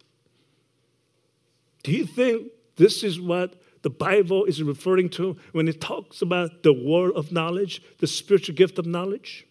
Do 1.83 1.93
you 1.93 2.07
think 2.07 2.49
this 2.77 3.03
is 3.03 3.21
what 3.21 3.61
the 3.83 3.91
Bible 3.91 4.45
is 4.45 4.63
referring 4.63 5.09
to 5.11 5.37
when 5.53 5.69
it 5.69 5.81
talks 5.81 6.23
about 6.23 6.63
the 6.63 6.73
word 6.73 7.13
of 7.15 7.33
knowledge, 7.33 7.83
the 7.99 8.07
spiritual 8.07 8.55
gift 8.55 8.79
of 8.79 8.87
knowledge? 8.87 9.47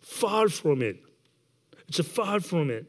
Far 0.00 0.48
from 0.48 0.82
it. 0.82 1.02
It's 1.88 1.98
a 1.98 2.04
far 2.04 2.40
from 2.40 2.70
it. 2.70 2.86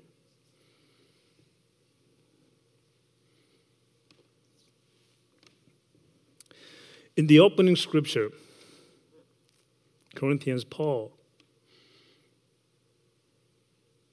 In 7.16 7.28
the 7.28 7.40
opening 7.40 7.76
scripture, 7.76 8.32
Corinthians 10.16 10.66
Paul 10.66 11.14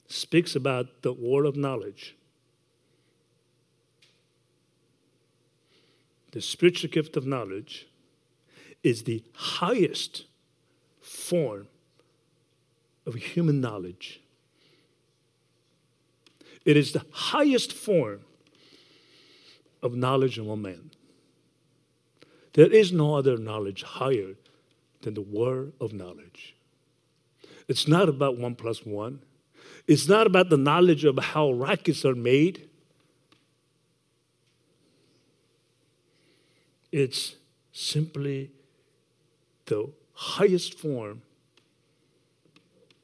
speaks 0.06 0.54
about 0.54 1.02
the 1.02 1.12
word 1.12 1.46
of 1.46 1.56
knowledge. 1.56 2.16
The 6.32 6.40
spiritual 6.40 6.90
gift 6.90 7.16
of 7.16 7.26
knowledge 7.26 7.86
is 8.82 9.04
the 9.04 9.22
highest 9.34 10.24
form 11.00 11.68
of 13.06 13.14
human 13.14 13.60
knowledge. 13.60 14.20
It 16.64 16.76
is 16.76 16.92
the 16.92 17.04
highest 17.10 17.72
form 17.72 18.20
of 19.82 19.94
knowledge 19.94 20.38
among 20.38 20.62
men. 20.62 20.90
There 22.54 22.70
is 22.70 22.92
no 22.92 23.14
other 23.14 23.36
knowledge 23.36 23.82
higher 23.82 24.34
than 25.02 25.14
the 25.14 25.22
word 25.22 25.72
of 25.80 25.92
knowledge. 25.92 26.54
It's 27.68 27.88
not 27.88 28.08
about 28.08 28.38
one 28.38 28.54
plus 28.54 28.84
one. 28.84 29.20
It's 29.86 30.08
not 30.08 30.26
about 30.26 30.50
the 30.50 30.56
knowledge 30.56 31.04
of 31.04 31.18
how 31.18 31.52
rockets 31.52 32.04
are 32.04 32.14
made. 32.14 32.68
It's 36.92 37.36
simply 37.72 38.50
the 39.66 39.90
highest 40.12 40.78
form 40.78 41.22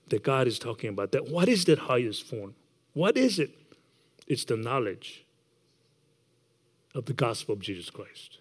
that 0.09 0.23
God 0.23 0.47
is 0.47 0.59
talking 0.59 0.91
about. 0.91 1.13
That 1.13 1.29
what 1.31 1.49
is 1.49 1.65
that 1.65 1.79
highest 1.79 2.25
form? 2.25 2.55
What 2.93 3.17
is 3.17 3.39
it? 3.39 3.51
It's 4.27 4.45
the 4.45 4.57
knowledge 4.57 5.25
of 6.95 7.07
the 7.07 7.15
gospel 7.15 7.55
of 7.55 7.61
Jesus 7.61 7.91
Christ. 7.91 8.39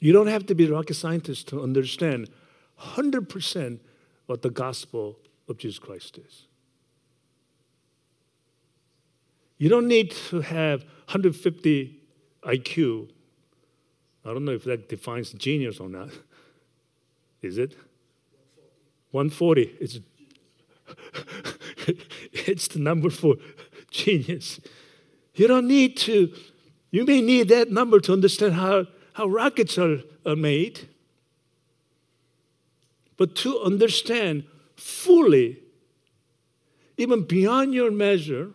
You 0.00 0.12
don't 0.12 0.26
have 0.26 0.46
to 0.46 0.54
be 0.54 0.66
a 0.66 0.72
rocket 0.72 0.94
scientist 0.94 1.46
to 1.48 1.62
understand 1.62 2.28
100% 2.80 3.78
what 4.26 4.42
the 4.42 4.50
gospel 4.50 5.18
of 5.48 5.58
Jesus 5.58 5.78
Christ 5.78 6.18
is. 6.18 6.46
You 9.58 9.68
don't 9.68 9.86
need 9.86 10.10
to 10.30 10.40
have 10.40 10.80
150 11.06 12.01
IQ. 12.44 13.08
I 14.24 14.28
don't 14.32 14.44
know 14.44 14.52
if 14.52 14.64
that 14.64 14.88
defines 14.88 15.32
genius 15.32 15.80
or 15.80 15.88
not. 15.88 16.10
Is 17.42 17.58
it? 17.58 17.72
140. 19.10 19.62
It's, 19.80 20.00
it's 22.46 22.68
the 22.68 22.78
number 22.78 23.10
for 23.10 23.36
genius. 23.90 24.60
You 25.34 25.48
don't 25.48 25.66
need 25.66 25.96
to, 25.98 26.32
you 26.90 27.04
may 27.04 27.20
need 27.20 27.48
that 27.48 27.70
number 27.70 28.00
to 28.00 28.12
understand 28.12 28.54
how, 28.54 28.86
how 29.14 29.26
rockets 29.26 29.78
are, 29.78 29.98
are 30.24 30.36
made. 30.36 30.88
But 33.16 33.34
to 33.36 33.60
understand 33.60 34.44
fully, 34.76 35.58
even 36.96 37.24
beyond 37.24 37.74
your 37.74 37.90
measure, 37.90 38.50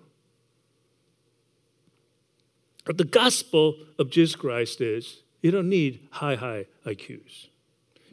what 2.88 2.98
the 2.98 3.04
gospel 3.04 3.76
of 4.00 4.10
Jesus 4.10 4.36
Christ 4.36 4.80
is, 4.80 5.22
you 5.42 5.52
don't 5.52 5.70
need 5.70 6.08
high, 6.12 6.36
high 6.36 6.66
IQs 6.86 7.48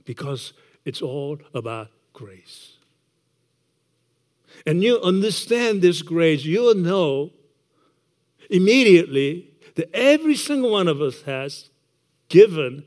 because 0.04 0.52
it's 0.84 1.00
all 1.00 1.38
about 1.54 1.90
grace. 2.12 2.76
And 4.66 4.82
you 4.82 5.00
understand 5.00 5.80
this 5.80 6.02
grace, 6.02 6.44
you'll 6.44 6.74
know 6.74 7.30
immediately 8.50 9.50
that 9.76 9.94
every 9.94 10.34
single 10.34 10.70
one 10.70 10.88
of 10.88 11.00
us 11.00 11.22
has 11.22 11.70
given 12.28 12.84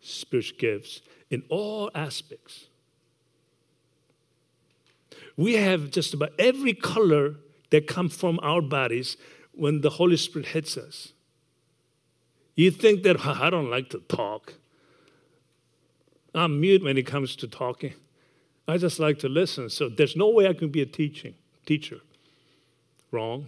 spiritual 0.00 0.58
gifts 0.58 1.02
in 1.30 1.42
all 1.50 1.90
aspects. 1.94 2.66
We 5.36 5.54
have 5.54 5.90
just 5.90 6.14
about 6.14 6.30
every 6.38 6.72
color 6.72 7.36
that 7.70 7.86
comes 7.86 8.16
from 8.16 8.40
our 8.42 8.62
bodies 8.62 9.18
when 9.58 9.80
the 9.80 9.90
Holy 9.90 10.16
Spirit 10.16 10.48
hits 10.48 10.76
us. 10.76 11.12
You 12.54 12.70
think 12.70 13.02
that 13.02 13.26
I 13.26 13.50
don't 13.50 13.70
like 13.70 13.90
to 13.90 13.98
talk. 13.98 14.54
I'm 16.34 16.60
mute 16.60 16.84
when 16.84 16.96
it 16.96 17.06
comes 17.06 17.34
to 17.36 17.48
talking. 17.48 17.94
I 18.66 18.76
just 18.76 18.98
like 18.98 19.18
to 19.20 19.28
listen. 19.28 19.70
So 19.70 19.88
there's 19.88 20.14
no 20.14 20.28
way 20.28 20.46
I 20.46 20.52
can 20.52 20.68
be 20.68 20.82
a 20.82 20.86
teaching 20.86 21.34
teacher. 21.66 22.00
Wrong. 23.10 23.46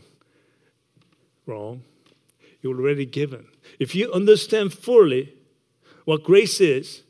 Wrong. 1.46 1.82
You're 2.62 2.76
already 2.76 3.06
given. 3.06 3.46
If 3.78 3.94
you 3.94 4.12
understand 4.12 4.72
fully 4.72 5.34
what 6.04 6.24
grace 6.24 6.60
is, 6.60 7.02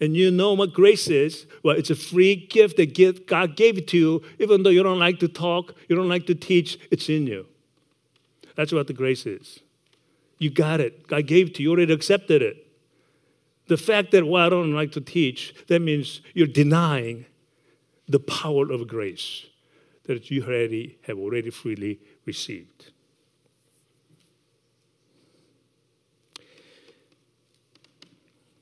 and 0.00 0.16
you 0.16 0.32
know 0.32 0.52
what 0.54 0.72
grace 0.72 1.08
is, 1.08 1.46
well, 1.62 1.76
it's 1.76 1.90
a 1.90 1.94
free 1.94 2.34
gift 2.34 2.76
that 2.76 3.26
God 3.26 3.56
gave 3.56 3.78
it 3.78 3.86
to 3.88 3.96
you, 3.96 4.22
even 4.40 4.64
though 4.64 4.70
you 4.70 4.82
don't 4.82 4.98
like 4.98 5.20
to 5.20 5.28
talk, 5.28 5.74
you 5.88 5.94
don't 5.94 6.08
like 6.08 6.26
to 6.26 6.34
teach, 6.34 6.76
it's 6.90 7.08
in 7.08 7.26
you. 7.28 7.46
That's 8.54 8.72
what 8.72 8.86
the 8.86 8.92
grace 8.92 9.26
is. 9.26 9.60
You 10.38 10.50
got 10.50 10.80
it. 10.80 11.06
God 11.06 11.26
gave 11.26 11.52
to 11.54 11.62
you, 11.62 11.70
you 11.70 11.76
already 11.76 11.92
accepted 11.92 12.42
it. 12.42 12.66
The 13.68 13.76
fact 13.76 14.10
that, 14.10 14.26
well, 14.26 14.44
I 14.44 14.48
don't 14.48 14.72
like 14.72 14.92
to 14.92 15.00
teach, 15.00 15.54
that 15.68 15.80
means 15.80 16.20
you're 16.34 16.46
denying 16.46 17.26
the 18.08 18.18
power 18.18 18.70
of 18.70 18.86
grace 18.88 19.46
that 20.04 20.30
you 20.30 20.44
already 20.44 20.98
have 21.06 21.18
already 21.18 21.50
freely 21.50 22.00
received. 22.26 22.90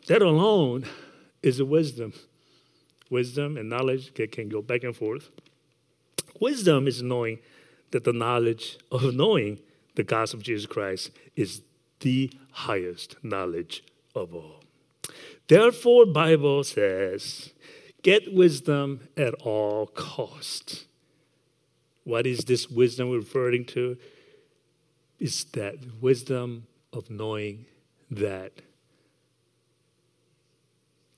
That 0.07 0.23
alone 0.23 0.85
is 1.43 1.61
a 1.61 1.65
wisdom. 1.65 2.13
Wisdom 3.09 3.57
and 3.57 3.69
knowledge 3.69 4.13
can 4.15 4.49
go 4.49 4.61
back 4.61 4.85
and 4.85 4.95
forth. 4.95 5.31
Wisdom 6.41 6.87
is 6.87 7.03
knowing 7.03 7.39
that 7.91 8.05
the 8.05 8.13
knowledge 8.13 8.79
of 8.91 9.15
knowing 9.15 9.61
the 9.95 10.03
gospel 10.03 10.39
of 10.39 10.45
Jesus 10.45 10.67
Christ 10.67 11.11
is 11.37 11.63
the 12.01 12.33
highest 12.53 13.17
knowledge 13.23 13.85
of 14.15 14.35
all. 14.35 14.63
Therefore, 15.49 16.07
Bible 16.07 16.65
says, 16.65 17.53
get 18.03 18.33
wisdom 18.33 19.09
at 19.17 19.35
all 19.35 19.87
cost. 19.87 20.87
What 22.05 22.27
is 22.27 22.45
this 22.45 22.71
wisdom 22.71 23.11
referring 23.11 23.65
to? 23.67 23.97
It's 25.19 25.45
that 25.45 25.77
wisdom 26.01 26.67
of 26.93 27.11
knowing 27.11 27.67
that 28.11 28.53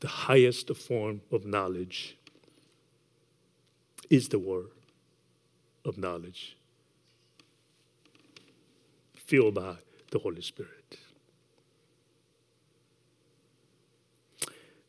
the 0.00 0.09
highest 0.09 0.75
form 0.75 1.21
of 1.31 1.47
knowledge 1.47 2.17
is 4.11 4.29
the 4.29 4.38
word 4.38 4.67
of 5.85 5.97
knowledge, 5.97 6.57
fueled 9.33 9.55
by 9.55 9.77
the 10.11 10.19
Holy 10.19 10.43
Spirit. 10.43 10.99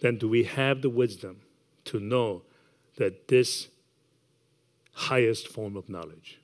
Then, 0.02 0.18
do 0.18 0.28
we 0.28 0.44
have 0.44 0.82
the 0.82 0.90
wisdom 0.90 1.38
to 1.86 1.98
know 1.98 2.42
that 2.98 3.30
this 3.30 3.70
highest 4.92 5.48
form 5.48 5.78
of 5.78 5.88
knowledge? 5.88 6.42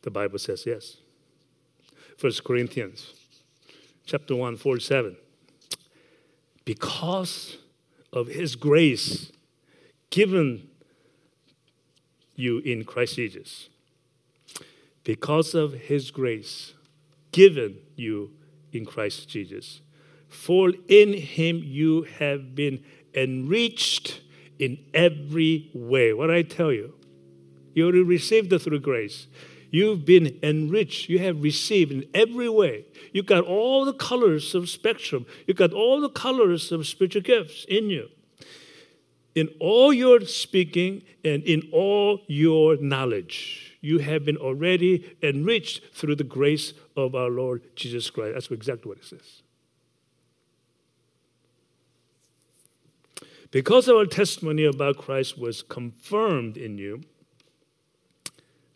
The 0.00 0.10
Bible 0.10 0.38
says 0.38 0.64
yes. 0.64 0.96
1 2.18 2.32
Corinthians 2.46 3.12
chapter 4.06 4.34
1, 4.34 4.56
47. 4.56 5.18
Because 6.64 7.58
of 8.10 8.28
his 8.28 8.56
grace 8.56 9.30
given 10.08 10.66
you 12.36 12.60
in 12.60 12.84
Christ 12.84 13.16
Jesus. 13.16 13.68
Because 15.08 15.54
of 15.54 15.72
his 15.72 16.10
grace 16.10 16.74
given 17.32 17.78
you 17.96 18.32
in 18.74 18.84
Christ 18.84 19.26
Jesus. 19.26 19.80
For 20.28 20.74
in 20.86 21.14
him 21.14 21.62
you 21.64 22.02
have 22.18 22.54
been 22.54 22.84
enriched 23.14 24.20
in 24.58 24.76
every 24.92 25.70
way. 25.72 26.12
What 26.12 26.30
I 26.30 26.42
tell 26.42 26.70
you, 26.70 26.92
you 27.72 27.84
already 27.84 28.02
received 28.02 28.52
it 28.52 28.58
through 28.58 28.80
grace. 28.80 29.28
You've 29.70 30.04
been 30.04 30.38
enriched. 30.42 31.08
You 31.08 31.20
have 31.20 31.42
received 31.42 31.90
in 31.90 32.04
every 32.12 32.50
way. 32.50 32.84
You've 33.14 33.24
got 33.24 33.44
all 33.44 33.86
the 33.86 33.94
colors 33.94 34.54
of 34.54 34.68
spectrum. 34.68 35.24
You've 35.46 35.56
got 35.56 35.72
all 35.72 36.02
the 36.02 36.10
colors 36.10 36.70
of 36.70 36.86
spiritual 36.86 37.22
gifts 37.22 37.64
in 37.66 37.88
you 37.88 38.10
in 39.34 39.48
all 39.58 39.90
your 39.90 40.20
speaking 40.26 41.02
and 41.24 41.42
in 41.44 41.66
all 41.72 42.20
your 42.26 42.76
knowledge. 42.76 43.67
You 43.80 43.98
have 43.98 44.24
been 44.24 44.36
already 44.36 45.16
enriched 45.22 45.94
through 45.94 46.16
the 46.16 46.24
grace 46.24 46.72
of 46.96 47.14
our 47.14 47.30
Lord 47.30 47.62
Jesus 47.76 48.10
Christ. 48.10 48.34
That's 48.34 48.50
exactly 48.50 48.88
what 48.88 48.98
it 48.98 49.04
says. 49.04 49.42
Because 53.50 53.88
our 53.88 54.04
testimony 54.04 54.64
about 54.64 54.98
Christ 54.98 55.38
was 55.38 55.62
confirmed 55.62 56.56
in 56.56 56.76
you, 56.76 57.02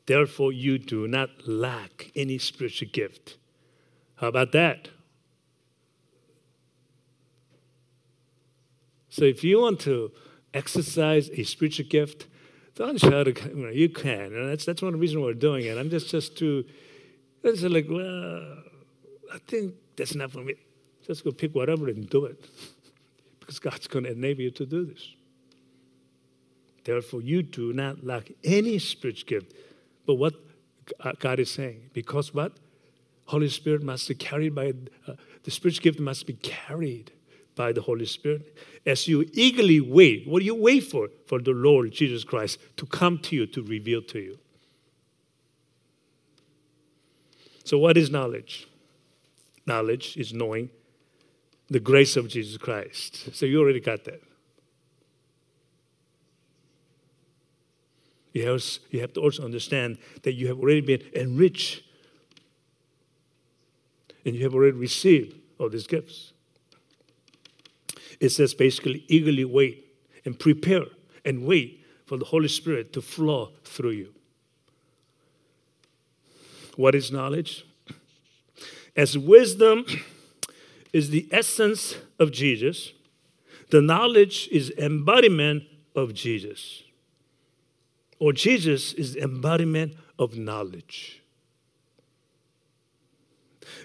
therefore 0.06 0.52
you 0.52 0.78
do 0.78 1.06
not 1.06 1.46
lack 1.46 2.10
any 2.16 2.38
spiritual 2.38 2.88
gift. 2.90 3.36
How 4.16 4.28
about 4.28 4.52
that? 4.52 4.88
So 9.08 9.24
if 9.24 9.44
you 9.44 9.60
want 9.60 9.78
to 9.80 10.10
exercise 10.54 11.28
a 11.30 11.42
spiritual 11.42 11.86
gift, 11.86 12.26
don't 12.74 12.98
try 12.98 13.24
to, 13.24 13.48
you, 13.48 13.54
know, 13.54 13.68
you 13.68 13.88
can. 13.88 14.34
And 14.34 14.48
that's, 14.48 14.64
that's 14.64 14.82
one 14.82 14.88
of 14.88 14.94
the 14.94 15.00
reasons 15.00 15.22
we're 15.22 15.34
doing 15.34 15.64
it. 15.66 15.76
I'm 15.76 15.90
just, 15.90 16.08
just 16.08 16.36
too, 16.36 16.64
it's 17.42 17.62
like, 17.62 17.86
well, 17.88 18.58
I 19.32 19.38
think 19.46 19.74
that's 19.96 20.14
not 20.14 20.30
for 20.30 20.38
me. 20.38 20.54
Just 21.06 21.24
go 21.24 21.32
pick 21.32 21.54
whatever 21.54 21.88
and 21.88 22.08
do 22.08 22.26
it. 22.26 22.44
because 23.40 23.58
God's 23.58 23.86
going 23.86 24.04
to 24.04 24.12
enable 24.12 24.42
you 24.42 24.50
to 24.52 24.66
do 24.66 24.84
this. 24.86 25.14
Therefore, 26.84 27.22
you 27.22 27.42
do 27.42 27.72
not 27.72 28.04
lack 28.04 28.32
any 28.42 28.78
spiritual 28.78 29.28
gift. 29.28 29.54
But 30.06 30.14
what 30.14 30.34
God 31.18 31.38
is 31.38 31.50
saying, 31.50 31.90
because 31.92 32.34
what? 32.34 32.56
Holy 33.26 33.48
Spirit 33.48 33.82
must 33.82 34.08
be 34.08 34.14
carried 34.14 34.54
by, 34.54 34.72
uh, 35.06 35.14
the 35.44 35.50
spiritual 35.50 35.82
gift 35.82 36.00
must 36.00 36.26
be 36.26 36.34
carried 36.34 37.12
by 37.54 37.72
the 37.72 37.82
Holy 37.82 38.06
Spirit 38.06 38.56
as 38.86 39.06
you 39.06 39.28
eagerly 39.32 39.80
wait. 39.80 40.26
What 40.26 40.40
do 40.40 40.44
you 40.44 40.54
wait 40.54 40.84
for? 40.84 41.08
For 41.26 41.40
the 41.40 41.52
Lord 41.52 41.92
Jesus 41.92 42.24
Christ 42.24 42.58
to 42.76 42.86
come 42.86 43.18
to 43.20 43.36
you, 43.36 43.46
to 43.46 43.62
reveal 43.62 44.02
to 44.02 44.18
you. 44.18 44.38
So, 47.64 47.78
what 47.78 47.96
is 47.96 48.10
knowledge? 48.10 48.66
Knowledge 49.66 50.16
is 50.16 50.32
knowing 50.32 50.70
the 51.68 51.80
grace 51.80 52.16
of 52.16 52.28
Jesus 52.28 52.56
Christ. 52.56 53.34
So, 53.34 53.46
you 53.46 53.60
already 53.60 53.80
got 53.80 54.04
that. 54.04 54.20
You 58.32 58.48
have, 58.48 58.64
you 58.90 59.00
have 59.00 59.12
to 59.12 59.20
also 59.20 59.44
understand 59.44 59.98
that 60.22 60.32
you 60.32 60.48
have 60.48 60.58
already 60.58 60.80
been 60.80 61.02
enriched 61.14 61.82
and 64.24 64.34
you 64.34 64.42
have 64.44 64.54
already 64.54 64.76
received 64.76 65.36
all 65.58 65.68
these 65.68 65.86
gifts. 65.86 66.32
It 68.22 68.30
says 68.30 68.54
basically, 68.54 69.04
eagerly 69.08 69.44
wait 69.44 69.84
and 70.24 70.38
prepare 70.38 70.84
and 71.24 71.44
wait 71.44 71.84
for 72.06 72.16
the 72.16 72.24
Holy 72.24 72.46
Spirit 72.46 72.92
to 72.92 73.02
flow 73.02 73.50
through 73.64 73.90
you. 73.90 74.14
What 76.76 76.94
is 76.94 77.10
knowledge? 77.10 77.66
As 78.94 79.18
wisdom 79.18 79.84
is 80.92 81.10
the 81.10 81.26
essence 81.32 81.96
of 82.20 82.30
Jesus, 82.30 82.92
the 83.70 83.82
knowledge 83.82 84.48
is 84.52 84.70
embodiment 84.78 85.64
of 85.96 86.14
Jesus. 86.14 86.84
Or 88.20 88.32
Jesus 88.32 88.92
is 88.92 89.14
the 89.14 89.22
embodiment 89.22 89.96
of 90.16 90.38
knowledge. 90.38 91.21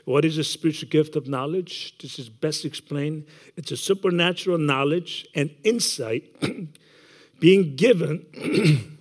What 0.06 0.26
is 0.26 0.38
a 0.38 0.44
spiritual 0.44 0.90
gift 0.90 1.16
of 1.16 1.28
knowledge? 1.28 1.96
This 2.00 2.20
is 2.20 2.30
best 2.30 2.66
explained. 2.66 3.26
It's 3.56 3.72
a 3.72 3.78
supernatural 3.78 4.58
knowledge 4.58 5.28
and 5.36 5.52
insight 5.64 6.24
being 7.40 7.76
given 7.76 8.26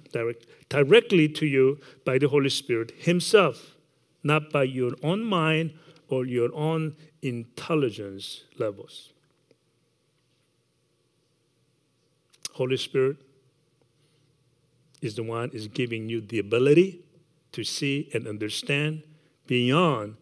direct, 0.13 0.47
directly 0.69 1.29
to 1.29 1.47
you 1.47 1.79
by 2.05 2.19
the 2.19 2.29
Holy 2.29 2.51
Spirit 2.51 2.93
Himself, 2.99 3.77
not 4.23 4.51
by 4.51 4.65
your 4.65 4.93
own 5.03 5.25
mind 5.25 5.75
or 6.09 6.25
your 6.25 6.55
own 6.55 6.97
intelligence 7.23 8.43
levels. 8.59 9.13
Holy 12.53 12.77
Spirit 12.77 13.19
is 15.03 15.15
the 15.15 15.23
one 15.23 15.51
is 15.51 15.69
giving 15.69 16.09
you 16.09 16.21
the 16.21 16.39
ability 16.39 17.01
to 17.53 17.65
see 17.65 18.09
and 18.15 18.27
understand 18.27 19.03
beyond 19.47 20.17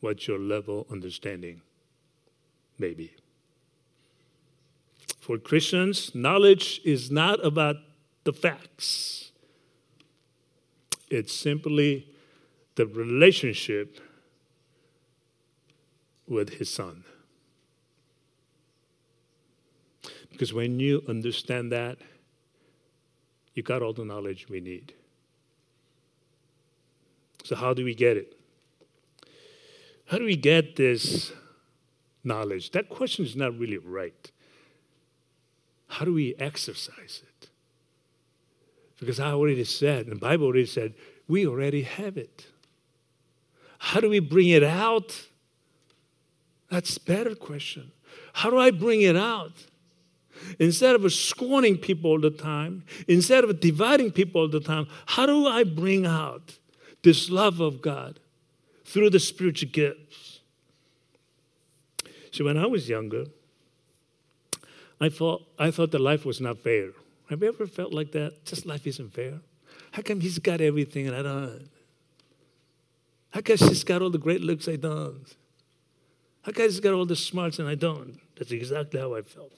what 0.00 0.26
your 0.26 0.38
level 0.38 0.86
understanding 0.90 1.62
may 2.78 2.94
be. 2.94 3.12
For 5.20 5.38
Christians, 5.38 6.14
knowledge 6.14 6.80
is 6.84 7.10
not 7.10 7.44
about 7.44 7.76
the 8.24 8.32
facts. 8.32 9.32
It's 11.10 11.32
simply 11.32 12.08
the 12.76 12.86
relationship 12.86 14.00
with 16.26 16.50
his 16.54 16.72
son. 16.72 17.04
Because 20.30 20.52
when 20.52 20.78
you 20.78 21.02
understand 21.08 21.72
that, 21.72 21.98
you 23.54 23.62
got 23.62 23.82
all 23.82 23.92
the 23.92 24.04
knowledge 24.04 24.48
we 24.48 24.60
need. 24.60 24.92
So, 27.42 27.56
how 27.56 27.74
do 27.74 27.84
we 27.84 27.94
get 27.94 28.16
it? 28.16 28.37
How 30.08 30.16
do 30.16 30.24
we 30.24 30.36
get 30.36 30.76
this 30.76 31.32
knowledge? 32.24 32.70
That 32.70 32.88
question 32.88 33.26
is 33.26 33.36
not 33.36 33.58
really 33.58 33.76
right. 33.76 34.30
How 35.86 36.06
do 36.06 36.14
we 36.14 36.34
exercise 36.38 37.22
it? 37.22 37.48
Because 38.98 39.20
I 39.20 39.32
already 39.32 39.64
said, 39.64 40.06
and 40.06 40.16
the 40.16 40.20
Bible 40.20 40.46
already 40.46 40.66
said, 40.66 40.94
we 41.28 41.46
already 41.46 41.82
have 41.82 42.16
it. 42.16 42.46
How 43.78 44.00
do 44.00 44.08
we 44.08 44.18
bring 44.18 44.48
it 44.48 44.64
out? 44.64 45.26
That's 46.70 46.96
a 46.96 47.00
better 47.00 47.34
question. 47.34 47.92
How 48.32 48.48
do 48.50 48.58
I 48.58 48.70
bring 48.70 49.02
it 49.02 49.16
out? 49.16 49.52
Instead 50.58 50.94
of 50.94 51.12
scorning 51.12 51.76
people 51.76 52.12
all 52.12 52.20
the 52.20 52.30
time, 52.30 52.84
instead 53.06 53.44
of 53.44 53.60
dividing 53.60 54.12
people 54.12 54.40
all 54.40 54.48
the 54.48 54.60
time, 54.60 54.86
how 55.04 55.26
do 55.26 55.46
I 55.46 55.64
bring 55.64 56.06
out 56.06 56.58
this 57.02 57.28
love 57.28 57.60
of 57.60 57.82
God? 57.82 58.20
Through 58.88 59.10
the 59.10 59.20
spiritual 59.20 59.68
gifts. 59.70 60.40
So 62.30 62.44
when 62.44 62.56
I 62.56 62.66
was 62.66 62.88
younger, 62.88 63.26
I 65.00 65.08
thought 65.10 65.42
I 65.58 65.70
thought 65.70 65.90
that 65.92 66.00
life 66.00 66.24
was 66.24 66.40
not 66.40 66.58
fair. 66.58 66.90
Have 67.28 67.42
you 67.42 67.48
ever 67.48 67.66
felt 67.66 67.92
like 67.92 68.12
that? 68.12 68.44
Just 68.44 68.64
life 68.64 68.86
isn't 68.86 69.12
fair. 69.12 69.40
How 69.92 70.02
come 70.02 70.20
he's 70.20 70.38
got 70.38 70.60
everything 70.60 71.06
and 71.06 71.16
I 71.16 71.22
don't? 71.22 71.68
How 73.30 73.42
come 73.42 73.56
she's 73.56 73.84
got 73.84 74.00
all 74.00 74.10
the 74.10 74.18
great 74.18 74.40
looks 74.40 74.66
I 74.68 74.76
don't? 74.76 75.26
How 76.42 76.52
come 76.52 76.64
he's 76.64 76.80
got 76.80 76.94
all 76.94 77.04
the 77.04 77.16
smarts 77.16 77.58
and 77.58 77.68
I 77.68 77.74
don't? 77.74 78.18
That's 78.36 78.52
exactly 78.52 78.98
how 78.98 79.14
I 79.14 79.22
felt. 79.22 79.52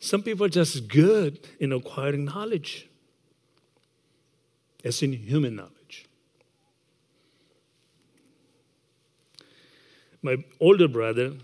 Some 0.00 0.22
people 0.22 0.46
are 0.46 0.48
just 0.48 0.88
good 0.88 1.38
in 1.60 1.72
acquiring 1.72 2.24
knowledge, 2.24 2.88
as 4.84 5.00
in 5.00 5.12
human 5.12 5.54
knowledge. 5.54 5.81
My 10.22 10.36
older 10.60 10.86
brother, 10.86 11.34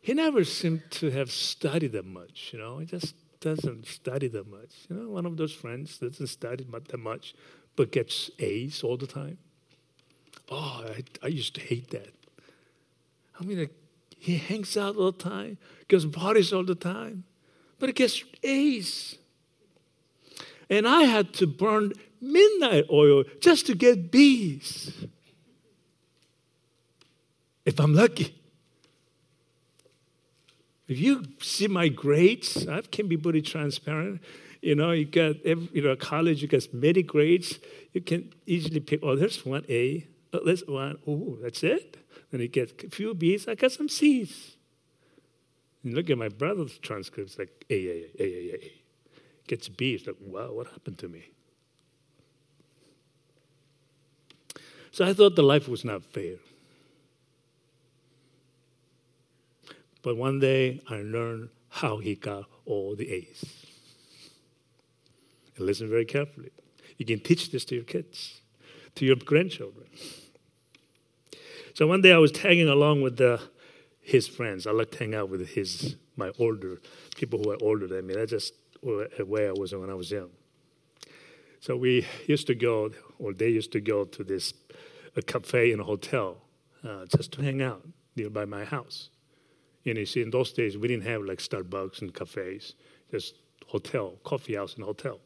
he 0.00 0.14
never 0.14 0.42
seemed 0.44 0.82
to 0.90 1.10
have 1.10 1.30
studied 1.30 1.92
that 1.92 2.04
much, 2.04 2.50
you 2.52 2.58
know. 2.58 2.78
He 2.78 2.86
just 2.86 3.14
doesn't 3.40 3.86
study 3.86 4.28
that 4.28 4.48
much. 4.48 4.86
You 4.88 4.96
know, 4.96 5.10
one 5.10 5.26
of 5.26 5.36
those 5.36 5.52
friends 5.52 5.98
doesn't 5.98 6.26
study 6.26 6.64
that 6.64 6.98
much, 6.98 7.34
but 7.76 7.92
gets 7.92 8.30
A's 8.40 8.82
all 8.82 8.96
the 8.96 9.06
time. 9.06 9.38
Oh, 10.50 10.84
I, 10.86 11.04
I 11.22 11.28
used 11.28 11.54
to 11.54 11.60
hate 11.60 11.90
that. 11.90 12.12
I 13.38 13.44
mean, 13.44 13.60
like, 13.60 13.74
he 14.18 14.36
hangs 14.36 14.76
out 14.76 14.96
all 14.96 15.12
the 15.12 15.18
time, 15.18 15.58
goes 15.88 16.04
parties 16.06 16.52
all 16.52 16.64
the 16.64 16.74
time, 16.74 17.24
but 17.78 17.88
he 17.88 17.92
gets 17.92 18.24
A's. 18.42 19.18
And 20.68 20.86
I 20.86 21.02
had 21.02 21.32
to 21.34 21.46
burn 21.46 21.92
midnight 22.20 22.86
oil 22.90 23.24
just 23.40 23.66
to 23.66 23.74
get 23.74 24.10
B's. 24.10 25.06
If 27.64 27.78
I'm 27.80 27.94
lucky. 27.94 28.34
If 30.88 30.98
you 30.98 31.24
see 31.40 31.68
my 31.68 31.88
grades, 31.88 32.66
I 32.68 32.80
can 32.82 33.08
be 33.08 33.16
pretty 33.16 33.42
transparent. 33.42 34.20
You 34.60 34.74
know, 34.74 34.92
you 34.92 35.06
got 35.06 35.36
every, 35.44 35.68
you 35.72 35.82
know 35.82 35.96
college, 35.96 36.42
you 36.42 36.48
got 36.48 36.72
many 36.72 37.02
grades. 37.02 37.58
You 37.92 38.00
can 38.00 38.32
easily 38.46 38.80
pick. 38.80 39.00
Oh, 39.02 39.16
there's 39.16 39.44
one 39.44 39.64
A. 39.68 40.06
Oh, 40.32 40.44
there's 40.44 40.66
one. 40.66 40.98
Oh, 41.06 41.38
that's 41.42 41.62
it. 41.62 41.96
Then 42.30 42.40
you 42.40 42.48
get 42.48 42.82
a 42.84 42.90
few 42.90 43.14
B's. 43.14 43.48
I 43.48 43.54
got 43.54 43.72
some 43.72 43.88
C's. 43.88 44.56
You 45.82 45.94
look 45.94 46.10
at 46.10 46.18
my 46.18 46.28
brother's 46.28 46.78
transcripts, 46.78 47.38
like 47.38 47.64
A, 47.70 47.74
A, 47.74 48.06
A, 48.20 48.22
A, 48.22 48.54
A. 48.54 48.72
Gets 49.46 49.68
B's. 49.68 50.06
Like, 50.06 50.16
wow, 50.20 50.52
what 50.52 50.68
happened 50.68 50.98
to 50.98 51.08
me? 51.08 51.24
So 54.92 55.04
I 55.04 55.12
thought 55.12 55.36
the 55.36 55.42
life 55.42 55.68
was 55.68 55.84
not 55.84 56.04
fair. 56.04 56.36
But 60.02 60.16
one 60.16 60.40
day 60.40 60.80
I 60.88 60.96
learned 60.96 61.50
how 61.68 61.98
he 61.98 62.14
got 62.14 62.44
all 62.66 62.94
the 62.96 63.10
A's. 63.10 63.66
And 65.56 65.66
listen 65.66 65.88
very 65.88 66.04
carefully. 66.04 66.50
You 66.98 67.06
can 67.06 67.20
teach 67.20 67.50
this 67.50 67.64
to 67.66 67.74
your 67.74 67.84
kids, 67.84 68.40
to 68.96 69.04
your 69.06 69.16
grandchildren. 69.16 69.86
So 71.74 71.86
one 71.86 72.02
day 72.02 72.12
I 72.12 72.18
was 72.18 72.32
tagging 72.32 72.68
along 72.68 73.02
with 73.02 73.16
the, 73.16 73.40
his 74.00 74.28
friends. 74.28 74.66
I 74.66 74.72
like 74.72 74.90
to 74.92 74.98
hang 74.98 75.14
out 75.14 75.28
with 75.28 75.48
his 75.48 75.96
my 76.16 76.30
older 76.38 76.78
people 77.16 77.42
who 77.42 77.50
are 77.50 77.62
older 77.62 77.86
than 77.86 78.06
me. 78.06 78.14
That's 78.14 78.30
just 78.30 78.54
where 78.82 79.48
I 79.48 79.52
was 79.52 79.74
when 79.74 79.90
I 79.90 79.94
was 79.94 80.10
young. 80.10 80.30
So 81.60 81.76
we 81.76 82.06
used 82.26 82.46
to 82.48 82.54
go, 82.54 82.90
or 83.18 83.32
they 83.32 83.48
used 83.48 83.72
to 83.72 83.80
go 83.80 84.04
to 84.04 84.24
this 84.24 84.52
a 85.16 85.22
cafe 85.22 85.72
in 85.72 85.80
a 85.80 85.84
hotel 85.84 86.38
uh, 86.84 87.06
just 87.06 87.32
to 87.32 87.42
hang 87.42 87.62
out 87.62 87.86
nearby 88.16 88.44
my 88.44 88.64
house. 88.64 89.10
You 89.84 90.06
see, 90.06 90.22
in 90.22 90.30
those 90.30 90.52
days, 90.52 90.78
we 90.78 90.88
didn't 90.88 91.04
have 91.04 91.22
like 91.22 91.38
Starbucks 91.38 92.02
and 92.02 92.14
cafes, 92.14 92.74
just 93.10 93.34
hotel, 93.66 94.14
coffee 94.22 94.54
house 94.54 94.74
and 94.76 94.84
hotel. 94.84 95.18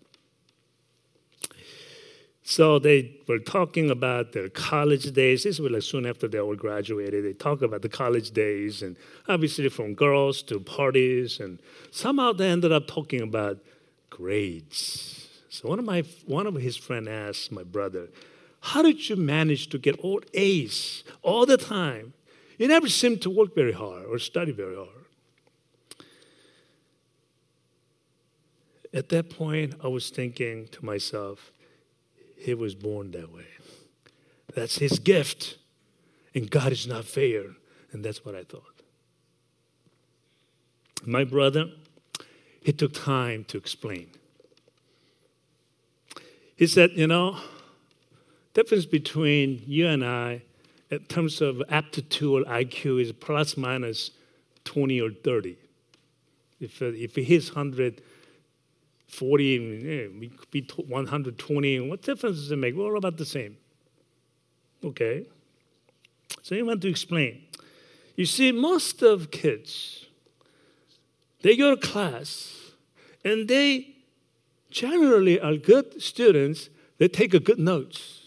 So 2.49 2.79
they 2.79 3.19
were 3.27 3.41
talking 3.41 3.91
about 3.91 4.33
their 4.33 4.49
college 4.49 5.13
days. 5.13 5.43
This 5.43 5.59
was 5.59 5.73
like 5.73 5.83
soon 5.83 6.07
after 6.07 6.29
they 6.29 6.39
all 6.39 6.55
graduated. 6.55 7.25
They 7.25 7.33
talk 7.33 7.61
about 7.61 7.83
the 7.83 7.89
college 7.89 8.31
days, 8.31 8.83
and 8.83 8.97
obviously 9.29 9.69
from 9.69 9.95
girls 9.95 10.43
to 10.43 10.61
parties, 10.61 11.41
and 11.41 11.59
somehow 11.91 12.33
they 12.33 12.49
ended 12.49 12.71
up 12.71 12.87
talking 12.87 13.21
about 13.21 13.59
grades. 14.11 15.29
So 15.49 15.69
one 15.69 15.81
of 15.81 15.85
my 15.85 16.03
one 16.27 16.47
of 16.47 16.55
his 16.55 16.77
friend 16.77 17.09
asked 17.09 17.51
my 17.51 17.65
brother, 17.65 18.11
"How 18.61 18.81
did 18.81 19.09
you 19.09 19.17
manage 19.17 19.69
to 19.71 19.79
get 19.79 19.99
all 19.99 20.21
A's 20.33 21.03
all 21.23 21.47
the 21.47 21.57
time?" 21.57 22.13
You 22.59 22.69
never 22.69 22.89
seemed 22.89 23.23
to 23.23 23.31
work 23.31 23.55
very 23.55 23.73
hard 23.73 24.07
or 24.07 24.19
study 24.19 24.53
very 24.53 24.77
hard. 24.77 24.89
At 28.95 29.11
that 29.11 29.29
point, 29.29 29.75
I 29.85 29.89
was 29.89 30.09
thinking 30.09 30.69
to 30.69 30.85
myself, 30.85 31.53
he 32.39 32.55
was 32.55 32.75
born 32.75 33.11
that 33.11 33.31
way. 33.33 33.47
That's 34.55 34.79
his 34.79 34.99
gift. 34.99 35.59
And 36.35 36.51
God 36.51 36.73
is 36.73 36.87
not 36.87 37.05
fair. 37.05 37.43
And 37.93 38.05
that's 38.05 38.25
what 38.25 38.35
I 38.35 38.45
thought. 38.45 38.63
My 41.05 41.25
brother, 41.25 41.71
he 42.63 42.73
took 42.73 42.95
time 42.95 43.45
to 43.45 43.59
explain. 43.59 44.09
He 46.57 46.67
said, 46.67 46.93
You 46.95 47.07
know, 47.07 47.39
difference 48.55 48.87
between 48.87 49.63
you 49.67 49.87
and 49.87 50.03
I 50.03 50.43
in 50.91 51.01
terms 51.01 51.41
of 51.41 51.63
aptitude 51.69 52.43
or 52.43 52.45
IQ 52.45 53.01
is 53.03 53.13
plus 53.13 53.57
minus 53.57 54.11
20 54.65 55.01
or 55.01 55.11
30. 55.11 55.57
If, 56.61 56.81
if 56.83 57.15
he 57.17 57.25
hits 57.25 57.49
140, 57.55 59.45
yeah, 59.45 60.07
we 60.19 60.29
could 60.29 60.51
be 60.51 60.69
120. 60.77 61.81
What 61.81 62.03
difference 62.03 62.37
does 62.39 62.51
it 62.51 62.57
make? 62.57 62.75
We're 62.75 62.85
all 62.85 62.99
about 62.99 63.17
the 63.17 63.27
same. 63.27 63.57
Okay. 64.85 65.27
So 66.43 66.55
he 66.55 66.63
went 66.63 66.83
to 66.83 66.89
explain. 66.89 67.43
You 68.15 68.27
see, 68.27 68.53
most 68.53 69.03
of 69.03 69.31
kids, 69.31 70.07
they 71.43 71.57
go 71.57 71.75
to 71.75 71.81
class 71.81 72.53
and 73.25 73.49
they 73.49 73.97
generally 74.71 75.41
are 75.41 75.57
good 75.57 76.01
students. 76.01 76.71
They 76.99 77.09
take 77.09 77.35
a 77.35 77.41
good 77.41 77.59
notes. 77.59 78.26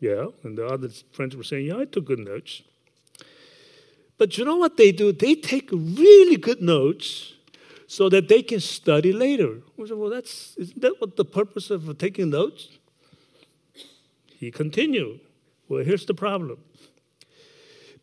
Yeah, 0.00 0.26
and 0.44 0.56
the 0.56 0.66
other 0.66 0.88
friends 1.12 1.36
were 1.36 1.42
saying, 1.42 1.66
Yeah, 1.66 1.78
I 1.78 1.84
took 1.84 2.06
good 2.06 2.20
notes. 2.20 2.62
But 4.16 4.36
you 4.36 4.44
know 4.44 4.56
what 4.56 4.76
they 4.76 4.92
do? 4.92 5.12
They 5.12 5.34
take 5.34 5.70
really 5.72 6.36
good 6.36 6.60
notes 6.60 7.34
so 7.86 8.08
that 8.08 8.28
they 8.28 8.42
can 8.42 8.60
study 8.60 9.12
later. 9.12 9.60
said, 9.86 9.96
well, 9.96 10.10
that's 10.10 10.56
isn't 10.56 10.80
that 10.80 11.00
what 11.00 11.16
the 11.16 11.24
purpose 11.24 11.70
of 11.70 11.96
taking 11.98 12.30
notes? 12.30 12.68
He 14.26 14.50
continued. 14.50 15.20
Well, 15.68 15.84
here's 15.84 16.06
the 16.06 16.14
problem. 16.14 16.58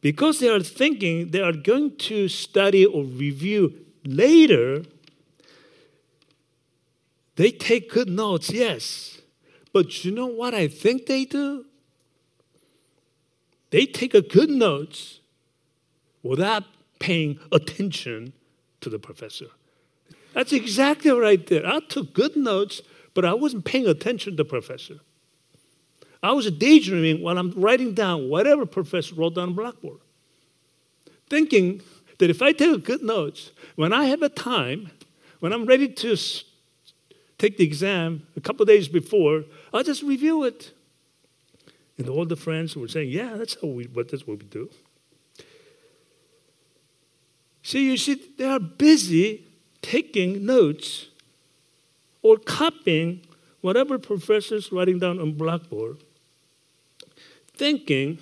Because 0.02 0.40
they 0.40 0.50
are 0.50 0.60
thinking 0.60 1.30
they 1.30 1.42
are 1.42 1.54
going 1.54 1.98
to 1.98 2.28
study 2.28 2.86
or 2.86 3.04
review 3.04 3.74
later, 4.06 4.84
they 7.36 7.52
take 7.52 7.92
good 7.92 8.10
notes, 8.10 8.52
yes. 8.52 9.20
But 9.74 10.06
you 10.06 10.12
know 10.12 10.28
what 10.28 10.54
I 10.54 10.68
think 10.68 11.06
they 11.06 11.26
do? 11.26 11.66
They 13.72 13.86
take 13.86 14.14
a 14.14 14.22
good 14.22 14.50
notes 14.50 15.20
without 16.24 16.64
paying 17.00 17.40
attention 17.52 18.34
to 18.82 18.90
the 18.90 19.00
professor. 19.00 19.48
That's 20.34 20.54
exactly 20.54 21.12
right 21.12 21.46
there. 21.48 21.66
I 21.66 21.80
took 21.80 22.14
good 22.14 22.36
notes, 22.36 22.82
but 23.14 23.26
I 23.26 23.34
wasn't 23.34 23.66
paying 23.66 23.88
attention 23.88 24.34
to 24.34 24.38
the 24.38 24.46
professor. 24.46 25.00
I 26.22 26.32
was 26.32 26.50
daydreaming 26.50 27.22
while 27.22 27.38
I'm 27.38 27.52
writing 27.52 27.94
down 27.94 28.30
whatever 28.30 28.66
professor 28.66 29.16
wrote 29.16 29.36
down 29.36 29.50
on 29.50 29.56
the 29.56 29.62
blackboard, 29.62 30.00
thinking 31.30 31.82
that 32.18 32.30
if 32.30 32.42
I 32.42 32.52
take 32.52 32.84
good 32.84 33.04
notes, 33.04 33.52
when 33.76 33.94
I 33.94 34.06
have 34.06 34.22
a 34.22 34.30
time, 34.30 34.92
when 35.40 35.54
I'm 35.54 35.66
ready 35.66 35.88
to 35.88 36.18
take 37.38 37.58
the 37.58 37.64
exam 37.64 38.26
a 38.36 38.42
couple 38.42 38.66
days 38.66 38.88
before, 38.88 39.44
I'll 39.74 39.84
just 39.84 40.02
review 40.02 40.44
it. 40.44 40.72
And 41.98 42.10
all 42.10 42.26
the 42.26 42.36
friends 42.36 42.76
were 42.76 42.88
saying, 42.88 43.10
Yeah, 43.10 43.36
that's 43.36 43.58
how 43.62 43.68
we 43.68 43.86
what 43.86 44.10
that's 44.10 44.28
what 44.28 44.40
we 44.40 44.46
do. 44.46 44.70
See, 47.64 47.90
you 47.90 47.98
see, 47.98 48.22
they 48.38 48.46
are 48.46 48.60
busy 48.60 49.44
taking 49.82 50.46
notes 50.46 51.08
or 52.22 52.38
copying 52.38 53.22
whatever 53.62 53.98
professor's 53.98 54.72
writing 54.72 55.00
down 55.00 55.20
on 55.20 55.34
blackboard, 55.34 55.98
thinking 57.56 58.20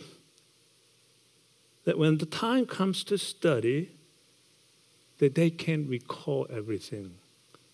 that 1.83 1.97
when 1.97 2.17
the 2.19 2.25
time 2.25 2.65
comes 2.65 3.03
to 3.03 3.17
study, 3.17 3.91
that 5.17 5.36
they 5.36 5.49
can 5.49 5.88
recall 5.89 6.47
everything. 6.49 7.15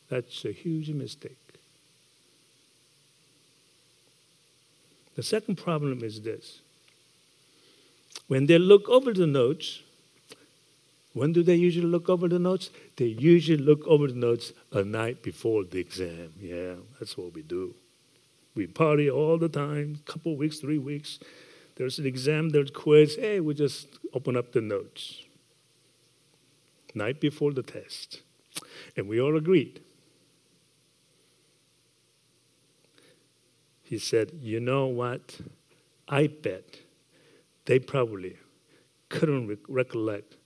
That's 0.09 0.45
a 0.45 0.51
huge 0.51 0.89
mistake. 0.89 1.48
The 5.19 5.23
second 5.23 5.57
problem 5.57 6.01
is 6.01 6.21
this 6.21 6.61
when 8.29 8.45
they 8.45 8.57
look 8.57 8.87
over 8.87 9.11
the 9.11 9.27
notes, 9.27 9.81
when 11.11 11.33
do 11.33 11.43
they 11.43 11.55
usually 11.55 11.87
look 11.87 12.07
over 12.07 12.29
the 12.29 12.39
notes? 12.39 12.69
They 12.95 13.07
usually 13.07 13.57
look 13.57 13.85
over 13.85 14.07
the 14.07 14.13
notes 14.13 14.53
a 14.71 14.85
night 14.85 15.21
before 15.21 15.65
the 15.65 15.79
exam. 15.79 16.31
Yeah, 16.39 16.75
that's 16.97 17.17
what 17.17 17.33
we 17.33 17.41
do. 17.41 17.75
We 18.55 18.67
party 18.67 19.09
all 19.09 19.37
the 19.37 19.49
time, 19.49 19.99
couple 20.05 20.37
weeks, 20.37 20.59
three 20.59 20.77
weeks. 20.77 21.19
There's 21.75 21.99
an 21.99 22.05
exam, 22.05 22.51
there's 22.51 22.69
a 22.69 22.79
quiz. 22.81 23.17
Hey, 23.17 23.41
we 23.41 23.55
just 23.55 23.87
open 24.13 24.37
up 24.37 24.53
the 24.53 24.61
notes. 24.61 25.25
night 26.95 27.19
before 27.19 27.51
the 27.51 27.63
test. 27.63 28.21
And 28.95 29.09
we 29.09 29.19
all 29.19 29.35
agreed. 29.35 29.81
He 33.89 33.97
said, 33.97 34.33
You 34.39 34.59
know 34.59 34.85
what? 34.85 35.39
I 36.07 36.27
bet 36.27 36.77
they 37.65 37.79
probably 37.79 38.37
couldn't 39.09 39.47
re- 39.47 39.57
recollect 39.67 40.37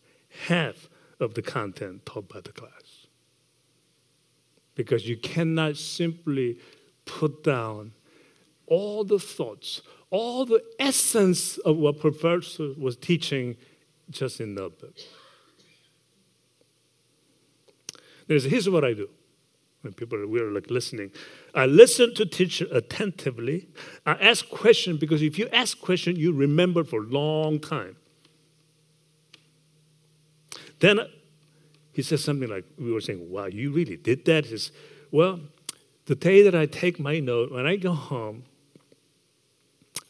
half 0.47 0.87
of 1.19 1.33
the 1.33 1.41
content 1.41 2.05
taught 2.05 2.29
by 2.29 2.39
the 2.39 2.53
class. 2.53 3.07
Because 4.75 5.09
you 5.09 5.17
cannot 5.17 5.75
simply 5.75 6.57
put 7.03 7.43
down 7.43 7.91
all 8.65 9.03
the 9.03 9.19
thoughts, 9.19 9.81
all 10.09 10.45
the 10.45 10.63
essence 10.79 11.57
of 11.57 11.75
what 11.75 11.99
professor 11.99 12.69
was 12.77 12.95
teaching 12.95 13.57
just 14.09 14.39
in 14.39 14.55
the 14.55 14.69
book. 14.69 14.95
There's, 18.27 18.45
here's 18.45 18.69
what 18.69 18.85
I 18.85 18.93
do 18.93 19.09
when 19.83 19.93
people 19.93 20.17
are, 20.17 20.25
we're 20.25 20.49
like 20.49 20.69
listening. 20.69 21.11
I 21.53 21.65
listen 21.65 22.15
to 22.15 22.25
teacher 22.25 22.65
attentively. 22.71 23.67
I 24.05 24.13
ask 24.13 24.49
question 24.49 24.95
because 24.97 25.21
if 25.21 25.37
you 25.37 25.49
ask 25.51 25.79
question, 25.79 26.15
you 26.15 26.31
remember 26.33 26.85
for 26.85 27.01
a 27.01 27.05
long 27.05 27.59
time. 27.59 27.97
Then 30.79 31.01
he 31.91 32.01
says 32.01 32.23
something 32.23 32.49
like, 32.49 32.63
we 32.79 32.93
were 32.93 33.01
saying, 33.01 33.29
wow, 33.29 33.45
you 33.45 33.73
really 33.73 33.97
did 33.97 34.23
that? 34.25 34.45
He 34.45 34.51
says, 34.51 34.71
well, 35.11 35.41
the 36.05 36.15
day 36.15 36.43
that 36.43 36.55
I 36.55 36.65
take 36.65 36.97
my 36.97 37.19
note, 37.19 37.51
when 37.51 37.67
I 37.67 37.75
go 37.75 37.91
home, 37.91 38.43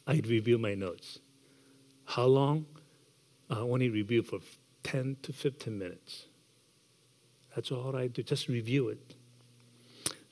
I 0.05 0.13
review 0.13 0.59
my 0.59 0.75
notes. 0.75 1.17
How 2.05 2.25
long? 2.25 2.67
I 3.49 3.57
only 3.57 3.89
review 3.89 4.21
for 4.21 4.39
10 4.83 5.17
to 5.23 5.33
15 5.33 5.77
minutes. 5.77 6.25
That's 7.55 7.71
all 7.71 7.95
I 7.95 8.07
do, 8.07 8.21
just 8.21 8.47
review 8.47 8.89
it. 8.89 9.15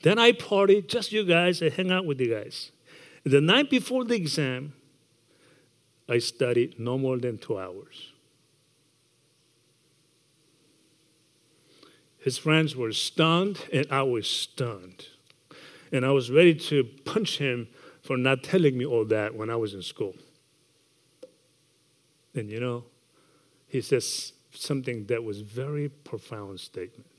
Then 0.02 0.18
I 0.18 0.32
party, 0.32 0.82
just 0.82 1.12
you 1.12 1.24
guys, 1.24 1.62
I 1.62 1.68
hang 1.68 1.90
out 1.90 2.04
with 2.04 2.20
you 2.20 2.34
guys. 2.34 2.72
The 3.24 3.40
night 3.40 3.70
before 3.70 4.04
the 4.04 4.14
exam, 4.14 4.74
I 6.08 6.18
studied 6.18 6.78
no 6.78 6.98
more 6.98 7.18
than 7.18 7.38
two 7.38 7.58
hours. 7.58 8.12
His 12.18 12.38
friends 12.38 12.76
were 12.76 12.92
stunned, 12.92 13.64
and 13.72 13.86
I 13.90 14.02
was 14.02 14.28
stunned. 14.28 15.06
And 15.90 16.04
I 16.04 16.10
was 16.10 16.30
ready 16.30 16.54
to 16.54 16.84
punch 17.04 17.38
him 17.38 17.68
for 18.00 18.16
not 18.16 18.42
telling 18.42 18.76
me 18.76 18.84
all 18.84 19.04
that 19.06 19.34
when 19.34 19.50
I 19.50 19.56
was 19.56 19.74
in 19.74 19.82
school. 19.82 20.14
And 22.34 22.50
you 22.50 22.60
know, 22.60 22.84
he 23.68 23.80
says 23.80 24.32
something 24.52 25.06
that 25.06 25.22
was 25.22 25.40
very 25.40 25.88
profound 25.88 26.60
statement. 26.60 27.11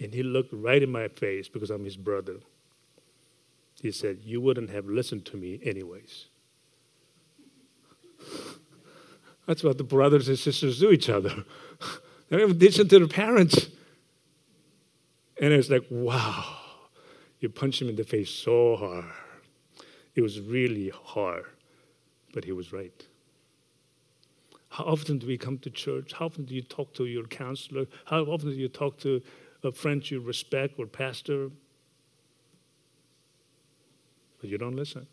And 0.00 0.14
he 0.14 0.22
looked 0.22 0.52
right 0.52 0.82
in 0.82 0.90
my 0.90 1.08
face 1.08 1.48
because 1.48 1.70
I'm 1.70 1.84
his 1.84 1.96
brother. 1.96 2.36
He 3.82 3.92
said, 3.92 4.20
You 4.24 4.40
wouldn't 4.40 4.70
have 4.70 4.86
listened 4.86 5.26
to 5.26 5.36
me 5.36 5.60
anyways. 5.62 6.26
That's 9.46 9.62
what 9.62 9.78
the 9.78 9.84
brothers 9.84 10.28
and 10.28 10.38
sisters 10.38 10.80
do 10.80 10.90
each 10.90 11.08
other. 11.08 11.44
they 12.28 12.38
don't 12.38 12.58
listen 12.58 12.88
to 12.88 12.98
their 12.98 13.08
parents. 13.08 13.68
And 15.40 15.52
it's 15.52 15.70
like, 15.70 15.84
wow. 15.90 16.56
You 17.40 17.48
punch 17.48 17.80
him 17.80 17.88
in 17.88 17.96
the 17.96 18.04
face 18.04 18.30
so 18.30 18.76
hard. 18.76 19.06
It 20.14 20.20
was 20.20 20.40
really 20.40 20.90
hard, 20.90 21.46
but 22.34 22.44
he 22.44 22.52
was 22.52 22.72
right. 22.72 23.06
How 24.68 24.84
often 24.84 25.18
do 25.18 25.26
we 25.26 25.38
come 25.38 25.58
to 25.58 25.70
church? 25.70 26.12
How 26.12 26.26
often 26.26 26.44
do 26.44 26.54
you 26.54 26.62
talk 26.62 26.92
to 26.94 27.06
your 27.06 27.24
counselor? 27.24 27.86
How 28.04 28.20
often 28.24 28.50
do 28.50 28.56
you 28.56 28.68
talk 28.68 28.98
to 29.00 29.22
a 29.64 29.72
friend 29.72 30.08
you 30.10 30.20
respect 30.20 30.78
or 30.78 30.86
pastor? 30.86 31.50
But 34.40 34.50
you 34.50 34.58
don't 34.58 34.76
listen. 34.76 35.06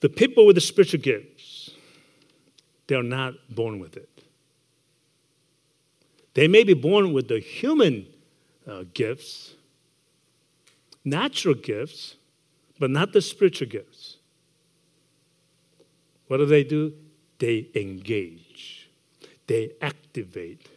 The 0.00 0.08
people 0.08 0.46
with 0.46 0.56
the 0.56 0.60
spiritual 0.60 1.00
gifts, 1.00 1.70
they're 2.88 3.02
not 3.02 3.34
born 3.48 3.78
with 3.78 3.96
it. 3.96 4.08
They 6.34 6.48
may 6.48 6.64
be 6.64 6.74
born 6.74 7.12
with 7.12 7.28
the 7.28 7.38
human 7.38 8.06
uh, 8.66 8.84
gifts, 8.94 9.54
natural 11.04 11.54
gifts, 11.54 12.16
but 12.78 12.90
not 12.90 13.12
the 13.12 13.20
spiritual 13.20 13.68
gifts. 13.68 14.16
What 16.26 16.38
do 16.38 16.46
they 16.46 16.64
do? 16.64 16.94
They 17.38 17.68
engage, 17.74 18.88
they 19.46 19.72
activate, 19.80 20.68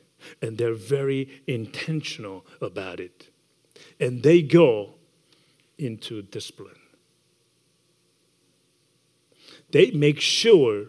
and 0.41 0.57
they're 0.57 0.73
very 0.73 1.43
intentional 1.47 2.45
about 2.61 2.99
it. 2.99 3.29
And 3.99 4.23
they 4.23 4.41
go 4.41 4.95
into 5.77 6.21
discipline. 6.21 6.75
They 9.71 9.91
make 9.91 10.19
sure 10.19 10.85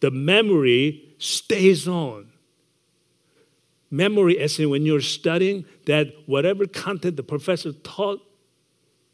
the 0.00 0.10
memory 0.10 1.14
stays 1.18 1.86
on 1.86 2.30
memory 3.90 4.38
as 4.38 4.58
in 4.58 4.70
when 4.70 4.86
you're 4.86 5.00
studying 5.00 5.64
that 5.86 6.08
whatever 6.26 6.66
content 6.66 7.16
the 7.16 7.22
professor 7.22 7.72
taught 7.72 8.20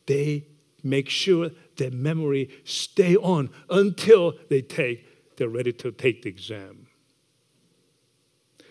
they 0.06 0.44
make 0.84 1.08
sure 1.08 1.50
that 1.76 1.92
memory 1.92 2.48
stay 2.64 3.16
on 3.16 3.48
until 3.70 4.34
they 4.50 4.60
take 4.60 5.04
they're 5.36 5.48
ready 5.48 5.72
to 5.72 5.90
take 5.90 6.22
the 6.22 6.28
exam 6.28 6.86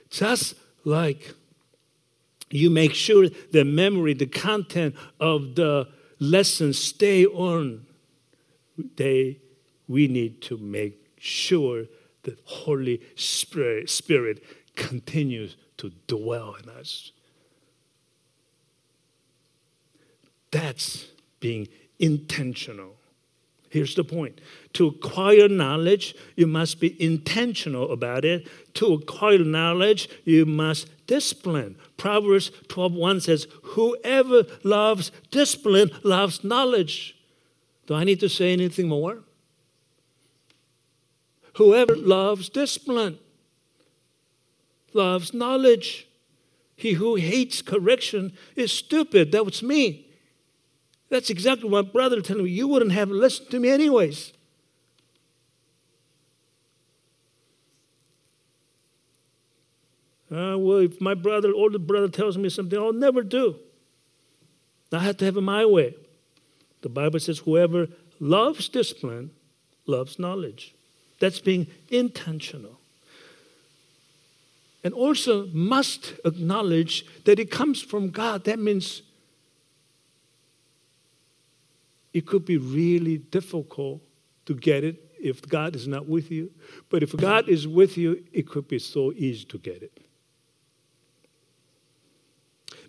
just 0.10 0.56
like 0.86 1.34
you 2.50 2.70
make 2.70 2.94
sure 2.94 3.28
the 3.52 3.66
memory 3.66 4.14
the 4.14 4.26
content 4.26 4.96
of 5.20 5.56
the 5.56 5.88
lesson 6.20 6.72
stay 6.72 7.26
on 7.26 7.86
they 8.96 9.38
we 9.88 10.08
need 10.08 10.42
to 10.42 10.58
make 10.58 11.06
sure 11.18 11.86
the 12.24 12.38
holy 12.44 13.02
spirit, 13.16 13.90
spirit 13.90 14.44
continues 14.76 15.56
to 15.78 15.92
dwell 16.08 16.56
in 16.62 16.70
us. 16.70 17.12
That's 20.52 21.08
being 21.40 21.68
intentional. 22.00 22.96
Here's 23.70 23.96
the 23.96 24.04
point 24.04 24.40
to 24.76 24.88
acquire 24.88 25.48
knowledge, 25.48 26.16
you 26.36 26.48
must 26.48 26.80
be 26.80 27.02
intentional 27.02 27.92
about 27.92 28.24
it. 28.26 28.48
To 28.76 28.94
acquire 28.94 29.40
knowledge, 29.40 30.10
you 30.26 30.46
must 30.46 30.90
discipline. 31.08 31.78
Proverbs 31.98 32.52
12:1 32.68 33.22
says, 33.22 33.48
Whoever 33.64 34.46
loves 34.64 35.12
discipline 35.32 35.92
loves 36.04 36.44
knowledge. 36.44 37.16
Do 37.88 37.94
I 37.94 38.04
need 38.04 38.20
to 38.20 38.30
say 38.30 38.52
anything 38.52 38.88
more? 38.88 39.20
Whoever 41.56 41.96
loves 41.96 42.50
discipline 42.50 43.18
loves 44.94 45.34
knowledge. 45.34 46.08
He 46.76 46.94
who 46.94 47.16
hates 47.16 47.62
correction 47.62 48.34
is 48.58 48.74
stupid. 48.74 49.32
That 49.32 49.46
was 49.46 49.64
me. 49.64 50.08
That's 51.10 51.30
exactly 51.30 51.70
what 51.70 51.86
my 51.86 51.92
brother 51.92 52.20
told 52.20 52.44
me. 52.44 52.50
You 52.50 52.68
wouldn't 52.68 52.92
have 52.92 53.10
listened 53.10 53.52
to 53.52 53.60
me 53.60 53.70
anyways. 53.70 54.34
Uh, 60.32 60.58
well, 60.58 60.80
if 60.80 61.00
my 61.00 61.14
brother, 61.14 61.52
older 61.54 61.80
brother, 61.80 62.10
tells 62.10 62.38
me 62.38 62.50
something, 62.50 62.78
I'll 62.78 62.94
never 62.94 63.22
do. 63.22 63.56
I 64.92 65.00
have 65.00 65.18
to 65.18 65.26
have 65.26 65.38
it 65.38 65.42
my 65.42 65.66
way. 65.66 65.96
The 66.82 66.90
Bible 66.90 67.20
says, 67.20 67.40
whoever 67.40 67.88
loves 68.20 68.70
discipline 68.70 69.32
loves 69.86 70.18
knowledge. 70.18 70.74
That's 71.20 71.40
being 71.40 71.68
intentional 71.90 72.80
and 74.86 74.94
also 74.94 75.48
must 75.48 76.14
acknowledge 76.26 77.08
that 77.24 77.40
it 77.40 77.50
comes 77.50 77.82
from 77.82 78.12
God. 78.12 78.44
That 78.44 78.60
means 78.60 79.02
it 82.14 82.28
could 82.28 82.46
be 82.46 82.58
really 82.58 83.18
difficult 83.18 84.04
to 84.46 84.54
get 84.54 84.84
it 84.84 85.02
if 85.20 85.42
God 85.42 85.76
is 85.76 85.88
not 85.88 86.08
with 86.08 86.30
you. 86.30 86.52
But 86.92 87.02
if 87.02 87.18
God 87.18 87.50
is 87.50 87.68
with 87.68 87.98
you, 87.98 88.24
it 88.32 88.48
could 88.48 88.68
be 88.68 88.78
so 88.78 89.12
easy 89.14 89.46
to 89.46 89.58
get 89.58 89.82
it. 89.82 90.05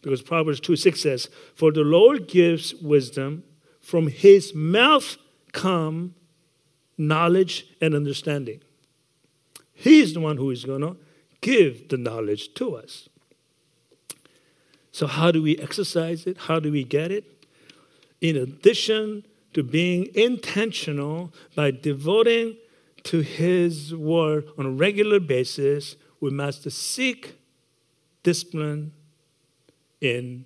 Because 0.07 0.23
Proverbs 0.23 0.61
2 0.61 0.77
6 0.77 1.01
says, 1.01 1.29
For 1.57 1.73
the 1.73 1.81
Lord 1.81 2.29
gives 2.29 2.77
wisdom, 2.77 3.43
from 3.81 4.07
his 4.07 4.55
mouth 4.55 5.17
come 5.51 6.15
knowledge 6.97 7.67
and 7.81 7.93
understanding. 7.93 8.61
He's 9.75 10.15
the 10.15 10.21
one 10.21 10.37
who 10.37 10.53
is 10.53 10.65
going 10.65 10.83
to 10.83 10.97
give 11.41 11.89
the 11.89 11.97
knowledge 11.97 12.55
to 12.55 12.77
us. 12.77 13.09
So, 14.93 15.09
how 15.09 15.33
do 15.33 15.43
we 15.43 15.59
exercise 15.59 16.25
it? 16.25 16.39
How 16.39 16.61
do 16.61 16.71
we 16.71 16.85
get 16.85 17.11
it? 17.11 17.45
In 18.21 18.37
addition 18.37 19.27
to 19.55 19.65
being 19.65 20.07
intentional 20.15 21.33
by 21.57 21.73
devoting 21.73 22.59
to 23.03 23.23
His 23.23 23.93
word 23.93 24.45
on 24.57 24.67
a 24.67 24.71
regular 24.71 25.19
basis, 25.19 25.97
we 26.21 26.31
must 26.31 26.71
seek 26.71 27.41
discipline 28.23 28.93
in 30.01 30.45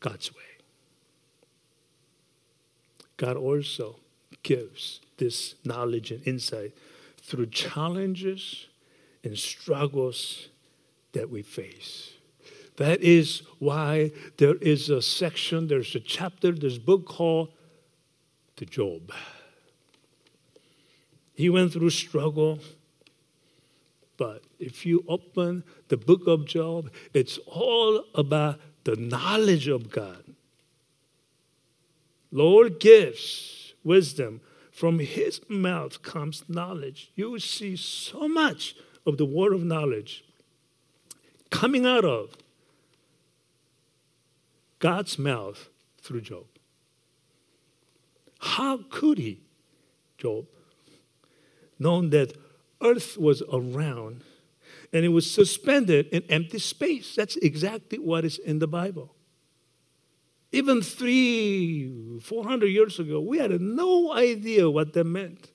God's 0.00 0.34
way. 0.34 0.42
God 3.16 3.36
also 3.36 4.00
gives 4.42 5.00
this 5.16 5.54
knowledge 5.64 6.10
and 6.10 6.26
insight 6.26 6.72
through 7.22 7.46
challenges 7.46 8.66
and 9.22 9.38
struggles 9.38 10.48
that 11.12 11.30
we 11.30 11.42
face. 11.42 12.12
That 12.76 13.00
is 13.00 13.42
why 13.58 14.12
there 14.36 14.56
is 14.56 14.90
a 14.90 15.00
section, 15.00 15.68
there's 15.68 15.94
a 15.94 16.00
chapter, 16.00 16.52
there's 16.52 16.76
a 16.76 16.80
book 16.80 17.06
called 17.06 17.52
The 18.56 18.66
Job. 18.66 19.12
He 21.34 21.48
went 21.48 21.72
through 21.72 21.90
struggle, 21.90 22.58
but 24.16 24.42
if 24.58 24.86
you 24.86 25.04
open 25.08 25.64
the 25.88 25.96
book 25.96 26.26
of 26.26 26.46
Job, 26.46 26.90
it's 27.12 27.38
all 27.46 28.04
about 28.14 28.60
the 28.84 28.96
knowledge 28.96 29.68
of 29.68 29.90
God. 29.90 30.24
Lord 32.30 32.80
gives 32.80 33.74
wisdom. 33.84 34.40
From 34.72 34.98
his 34.98 35.40
mouth 35.48 36.02
comes 36.02 36.42
knowledge. 36.48 37.12
You 37.14 37.38
see 37.38 37.76
so 37.76 38.26
much 38.26 38.74
of 39.06 39.18
the 39.18 39.24
word 39.24 39.52
of 39.52 39.62
knowledge 39.62 40.24
coming 41.50 41.86
out 41.86 42.04
of 42.04 42.36
God's 44.80 45.16
mouth 45.16 45.68
through 46.02 46.22
Job. 46.22 46.46
How 48.40 48.80
could 48.90 49.18
he, 49.18 49.40
Job, 50.18 50.46
known 51.78 52.10
that 52.10 52.36
earth 52.84 53.16
was 53.16 53.42
around 53.52 54.22
and 54.92 55.04
it 55.04 55.08
was 55.08 55.30
suspended 55.30 56.06
in 56.08 56.22
empty 56.28 56.58
space? 56.58 57.14
That's 57.14 57.36
exactly 57.36 57.98
what 57.98 58.24
is 58.24 58.38
in 58.38 58.58
the 58.58 58.68
Bible. 58.68 59.14
Even 60.52 60.82
three, 60.82 62.20
four 62.20 62.44
hundred 62.44 62.68
years 62.68 63.00
ago, 63.00 63.20
we 63.20 63.38
had 63.38 63.60
no 63.60 64.12
idea 64.12 64.70
what 64.70 64.92
that 64.92 65.04
meant. 65.04 65.50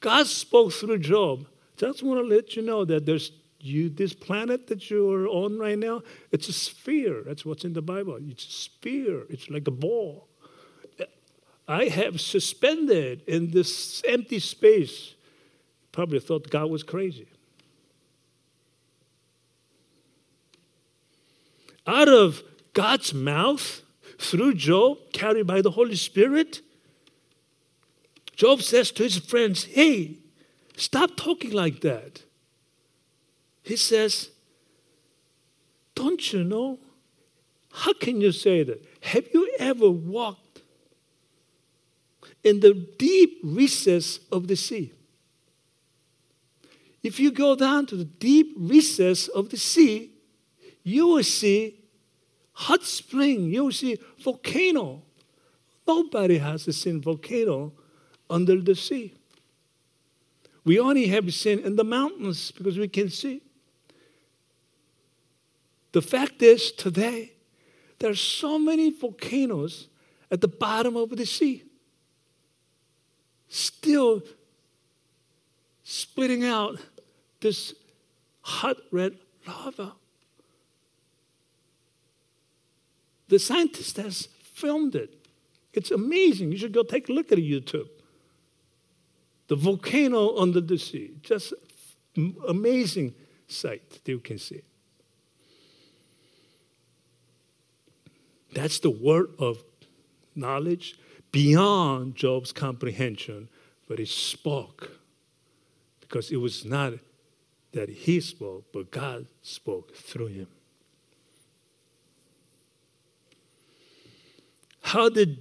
God 0.00 0.26
spoke 0.26 0.72
through 0.72 0.98
Job. 0.98 1.46
Just 1.76 2.02
want 2.02 2.20
to 2.20 2.26
let 2.26 2.54
you 2.56 2.62
know 2.62 2.84
that 2.84 3.06
there's 3.06 3.32
you, 3.60 3.88
this 3.88 4.12
planet 4.12 4.66
that 4.68 4.90
you're 4.90 5.26
on 5.28 5.58
right 5.58 5.78
now, 5.78 6.02
it's 6.30 6.48
a 6.48 6.52
sphere. 6.52 7.22
That's 7.24 7.44
what's 7.44 7.64
in 7.64 7.72
the 7.72 7.82
Bible. 7.82 8.18
It's 8.20 8.46
a 8.46 8.50
sphere. 8.50 9.24
It's 9.28 9.50
like 9.50 9.66
a 9.66 9.72
ball. 9.72 10.28
I 11.68 11.86
have 11.86 12.20
suspended 12.20 13.22
in 13.26 13.50
this 13.50 14.02
empty 14.06 14.38
space. 14.38 15.15
Probably 15.96 16.20
thought 16.20 16.50
God 16.50 16.68
was 16.68 16.82
crazy. 16.82 17.26
Out 21.86 22.06
of 22.06 22.42
God's 22.74 23.14
mouth, 23.14 23.80
through 24.18 24.56
Job, 24.56 24.98
carried 25.14 25.46
by 25.46 25.62
the 25.62 25.70
Holy 25.70 25.96
Spirit, 25.96 26.60
Job 28.34 28.60
says 28.60 28.90
to 28.90 29.04
his 29.04 29.16
friends, 29.16 29.64
Hey, 29.64 30.18
stop 30.76 31.16
talking 31.16 31.52
like 31.52 31.80
that. 31.80 32.24
He 33.62 33.76
says, 33.76 34.28
Don't 35.94 36.30
you 36.30 36.44
know? 36.44 36.78
How 37.72 37.94
can 37.94 38.20
you 38.20 38.32
say 38.32 38.64
that? 38.64 38.84
Have 39.00 39.28
you 39.32 39.50
ever 39.58 39.88
walked 39.90 40.60
in 42.44 42.60
the 42.60 42.74
deep 42.98 43.38
recess 43.42 44.20
of 44.30 44.48
the 44.48 44.56
sea? 44.56 44.92
If 47.06 47.20
you 47.20 47.30
go 47.30 47.54
down 47.54 47.86
to 47.86 47.94
the 47.94 48.04
deep 48.04 48.52
recess 48.58 49.28
of 49.28 49.50
the 49.50 49.56
sea, 49.56 50.10
you 50.82 51.06
will 51.06 51.22
see 51.22 51.78
hot 52.50 52.82
spring, 52.82 53.44
you 53.44 53.62
will 53.66 53.70
see 53.70 54.00
volcano. 54.18 55.02
Nobody 55.86 56.38
has 56.38 56.64
seen 56.76 57.00
volcano 57.00 57.72
under 58.28 58.60
the 58.60 58.74
sea. 58.74 59.14
We 60.64 60.80
only 60.80 61.06
have 61.06 61.32
seen 61.32 61.60
in 61.60 61.76
the 61.76 61.84
mountains 61.84 62.50
because 62.50 62.76
we 62.76 62.88
can 62.88 63.08
see. 63.08 63.40
The 65.92 66.02
fact 66.02 66.42
is, 66.42 66.72
today, 66.72 67.34
there 68.00 68.10
are 68.10 68.16
so 68.16 68.58
many 68.58 68.90
volcanoes 68.90 69.86
at 70.28 70.40
the 70.40 70.48
bottom 70.48 70.96
of 70.96 71.10
the 71.10 71.24
sea, 71.24 71.62
still 73.48 74.24
splitting 75.84 76.44
out 76.44 76.80
this 77.46 77.74
hot 78.40 78.76
red 78.90 79.12
lava. 79.46 79.92
The 83.28 83.38
scientist 83.38 83.96
has 83.98 84.28
filmed 84.42 84.96
it. 84.96 85.14
It's 85.72 85.92
amazing. 85.92 86.50
You 86.50 86.58
should 86.58 86.72
go 86.72 86.82
take 86.82 87.08
a 87.08 87.12
look 87.12 87.30
at 87.30 87.38
YouTube. 87.38 87.88
The 89.46 89.54
volcano 89.54 90.36
under 90.36 90.60
the 90.60 90.76
sea. 90.76 91.12
Just 91.22 91.54
amazing 92.48 93.14
sight 93.46 93.88
that 93.90 94.08
you 94.08 94.18
can 94.18 94.38
see. 94.38 94.62
That's 98.54 98.80
the 98.80 98.90
word 98.90 99.28
of 99.38 99.62
knowledge 100.34 100.98
beyond 101.30 102.16
Job's 102.16 102.52
comprehension, 102.52 103.48
but 103.86 104.00
he 104.00 104.04
spoke 104.04 104.90
because 106.00 106.32
it 106.32 106.38
was 106.38 106.64
not 106.64 106.94
that 107.76 107.90
he 107.90 108.20
spoke, 108.20 108.64
but 108.72 108.90
God 108.90 109.26
spoke 109.42 109.94
through 109.94 110.28
him. 110.28 110.46
How 114.80 115.10
did 115.10 115.40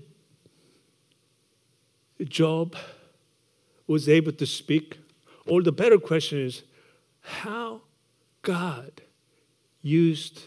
Job 2.23 2.75
was 3.87 4.09
able 4.09 4.33
to 4.33 4.45
speak? 4.45 4.97
Or 5.47 5.61
the 5.61 5.71
better 5.71 5.97
question 5.97 6.39
is 6.39 6.63
how 7.21 7.83
God 8.41 9.01
used 9.81 10.43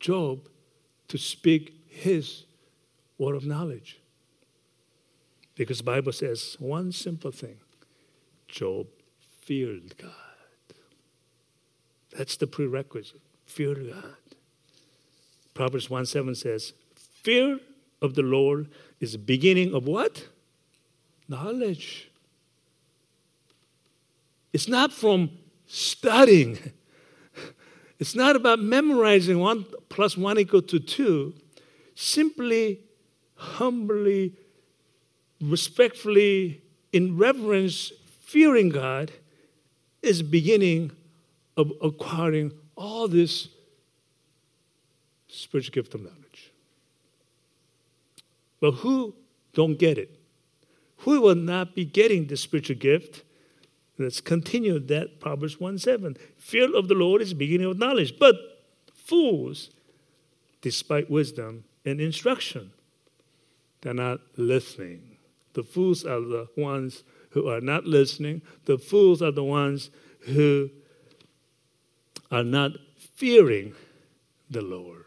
Job 0.00 0.48
to 1.08 1.18
speak 1.18 1.84
his 1.88 2.44
word 3.18 3.34
of 3.36 3.44
knowledge. 3.44 4.00
Because 5.56 5.78
the 5.78 5.84
Bible 5.84 6.12
says 6.12 6.56
one 6.58 6.90
simple 6.90 7.32
thing 7.32 7.58
Job 8.46 8.86
feared 9.42 9.94
God. 9.98 10.27
That's 12.16 12.36
the 12.36 12.46
prerequisite. 12.46 13.20
Fear 13.46 13.74
God. 13.74 14.16
Proverbs 15.54 15.90
1 15.90 16.06
7 16.06 16.34
says, 16.34 16.72
Fear 16.94 17.60
of 18.00 18.14
the 18.14 18.22
Lord 18.22 18.68
is 19.00 19.12
the 19.12 19.18
beginning 19.18 19.74
of 19.74 19.86
what? 19.86 20.28
Knowledge. 21.28 22.10
It's 24.52 24.68
not 24.68 24.92
from 24.92 25.30
studying. 25.66 26.58
It's 28.00 28.14
not 28.14 28.36
about 28.36 28.60
memorizing 28.60 29.40
one 29.40 29.66
plus 29.88 30.16
one 30.16 30.38
equal 30.38 30.62
to 30.62 30.78
two 30.78 31.34
simply, 31.96 32.78
humbly, 33.34 34.36
respectfully, 35.40 36.62
in 36.92 37.18
reverence, 37.18 37.90
fearing 38.20 38.68
God 38.68 39.10
is 40.00 40.22
beginning 40.22 40.92
of 41.58 41.72
acquiring 41.82 42.52
all 42.76 43.08
this 43.08 43.48
spiritual 45.26 45.72
gift 45.72 45.92
of 45.94 46.00
knowledge. 46.00 46.52
But 48.60 48.72
who 48.72 49.14
don't 49.52 49.78
get 49.78 49.98
it? 49.98 50.18
Who 50.98 51.20
will 51.20 51.34
not 51.34 51.74
be 51.74 51.84
getting 51.84 52.26
the 52.26 52.36
spiritual 52.36 52.76
gift? 52.76 53.22
Let's 53.98 54.20
continue 54.20 54.78
that 54.78 55.20
Proverbs 55.20 55.58
1 55.60 55.78
7. 55.78 56.16
Fear 56.36 56.76
of 56.76 56.86
the 56.88 56.94
Lord 56.94 57.20
is 57.20 57.30
the 57.30 57.34
beginning 57.34 57.66
of 57.66 57.78
knowledge, 57.78 58.18
but 58.18 58.36
fools, 58.94 59.70
despite 60.62 61.10
wisdom, 61.10 61.64
and 61.84 62.00
instruction. 62.00 62.72
They're 63.80 63.94
not 63.94 64.20
listening. 64.36 65.16
The 65.54 65.64
fools 65.64 66.04
are 66.04 66.20
the 66.20 66.48
ones 66.56 67.02
who 67.30 67.48
are 67.48 67.60
not 67.60 67.84
listening. 67.84 68.42
The 68.66 68.78
fools 68.78 69.22
are 69.22 69.32
the 69.32 69.44
ones 69.44 69.90
who 70.20 70.70
are 72.30 72.44
not 72.44 72.72
fearing 72.98 73.74
the 74.50 74.62
Lord. 74.62 75.04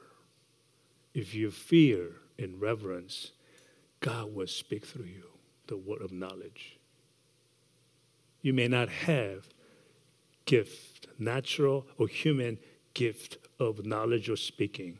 If 1.13 1.33
you 1.33 1.51
fear 1.51 2.13
in 2.37 2.59
reverence, 2.59 3.31
God 3.99 4.33
will 4.33 4.47
speak 4.47 4.85
through 4.85 5.05
you 5.05 5.25
the 5.67 5.77
word 5.77 6.01
of 6.01 6.11
knowledge. 6.11 6.77
You 8.41 8.53
may 8.53 8.67
not 8.67 8.89
have 8.89 9.47
gift, 10.45 11.07
natural 11.19 11.85
or 11.97 12.07
human 12.07 12.57
gift 12.93 13.37
of 13.59 13.85
knowledge 13.85 14.29
or 14.29 14.35
speaking, 14.35 14.97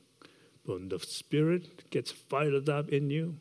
but 0.66 0.74
when 0.74 0.90
the 0.90 1.00
Spirit 1.00 1.90
gets 1.90 2.12
fired 2.12 2.70
up 2.70 2.90
in 2.90 3.10
you, 3.10 3.38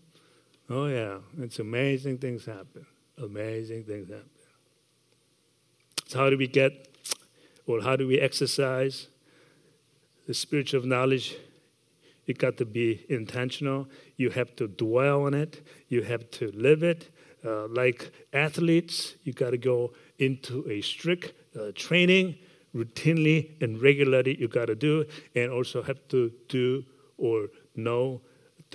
oh 0.71 0.87
yeah, 0.87 1.19
it's 1.39 1.59
amazing 1.59 2.19
things 2.19 2.47
happen. 2.47 2.87
Amazing 3.19 3.85
things 3.85 4.09
happen. 4.09 4.31
So 6.07 6.19
how 6.19 6.31
do 6.31 6.39
we 6.39 6.47
get, 6.47 6.90
or 7.71 7.83
how 7.83 7.97
do 7.97 8.07
we 8.07 8.19
exercise 8.19 9.09
the 10.27 10.35
spiritual 10.35 10.83
knowledge? 10.83 11.37
You 12.27 12.35
got 12.35 12.57
to 12.59 12.65
be 12.65 13.05
intentional. 13.09 13.89
You 14.17 14.31
have 14.31 14.55
to 14.57 14.69
dwell 14.69 15.25
on 15.25 15.35
it. 15.35 15.63
You 15.89 16.03
have 16.03 16.31
to 16.33 16.51
live 16.53 16.83
it. 16.83 17.11
Uh, 17.45 17.67
like 17.69 18.13
athletes, 18.33 19.15
you 19.25 19.33
got 19.33 19.51
to 19.51 19.59
go 19.59 19.93
into 20.19 20.65
a 20.69 20.81
strict 20.83 21.33
uh, 21.59 21.73
training 21.75 22.37
routinely 22.75 23.61
and 23.63 23.81
regularly. 23.81 24.39
You 24.39 24.49
got 24.49 24.67
to 24.67 24.75
do, 24.75 25.07
and 25.35 25.51
also 25.51 25.83
have 25.83 26.07
to 26.09 26.31
do 26.49 26.85
or 27.17 27.49
know 27.75 28.21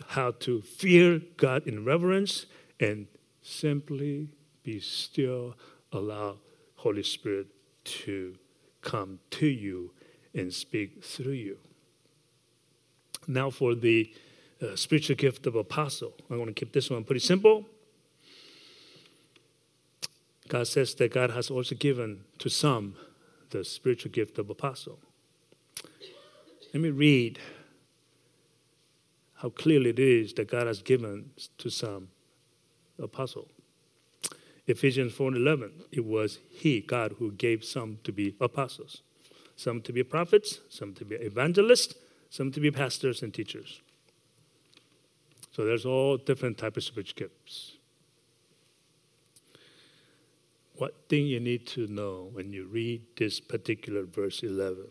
how 0.08 0.32
to 0.32 0.62
fear 0.62 1.22
God 1.38 1.68
in 1.68 1.86
reverence 1.86 2.48
and 2.80 3.08
simply 3.42 4.30
be 4.64 4.80
still. 4.80 5.56
Allow 5.92 6.40
Holy 6.76 7.04
Spirit 7.04 7.48
to 7.86 8.36
come 8.86 9.20
to 9.32 9.48
you 9.48 9.92
and 10.34 10.54
speak 10.54 11.04
through 11.04 11.34
you. 11.34 11.58
Now, 13.28 13.50
for 13.50 13.76
the 13.76 14.14
uh, 14.62 14.76
spiritual 14.76 15.18
gift 15.18 15.46
of 15.48 15.56
apostle, 15.56 16.14
I 16.32 16.38
want 16.38 16.48
to 16.48 16.54
keep 16.54 16.72
this 16.72 16.90
one 16.90 17.04
pretty 17.04 17.20
simple. 17.20 17.66
God 20.48 20.68
says 20.68 20.94
that 20.96 21.12
God 21.12 21.32
has 21.32 21.50
also 21.50 21.76
given 21.76 22.24
to 22.38 22.50
some 22.50 22.96
the 23.50 23.66
spiritual 23.66 24.12
gift 24.12 24.38
of 24.38 24.50
apostle. 24.50 25.00
Let 26.74 26.82
me 26.82 26.92
read 26.92 27.40
how 29.36 29.50
clearly 29.50 29.90
it 29.90 30.00
is 30.00 30.34
that 30.34 30.50
God 30.50 30.68
has 30.68 30.82
given 30.82 31.32
to 31.58 31.70
some 31.70 32.10
apostle. 33.02 33.48
Ephesians 34.68 35.14
4:11 35.14 35.72
it 35.92 36.06
was 36.06 36.40
he 36.50 36.82
God 36.82 37.16
who 37.20 37.32
gave 37.32 37.64
some 37.64 38.00
to 38.04 38.12
be 38.12 38.36
apostles, 38.42 39.02
some 39.56 39.82
to 39.82 39.94
be 39.94 40.04
prophets, 40.04 40.60
some 40.70 40.94
to 40.96 41.06
be 41.06 41.16
evangelists, 41.16 41.96
some 42.30 42.52
to 42.52 42.60
be 42.60 42.72
pastors 42.72 43.22
and 43.22 43.34
teachers. 43.34 43.82
So 45.52 45.64
there's 45.64 45.86
all 45.86 46.18
different 46.18 46.58
types 46.58 46.78
of 46.78 46.84
spiritual 46.84 47.28
gifts. 47.28 47.78
What 50.78 51.08
thing 51.08 51.28
you 51.28 51.40
need 51.40 51.66
to 51.68 51.88
know 51.88 52.30
when 52.34 52.52
you 52.52 52.66
read 52.66 53.04
this 53.16 53.40
particular 53.40 54.04
verse 54.04 54.44
11? 54.44 54.88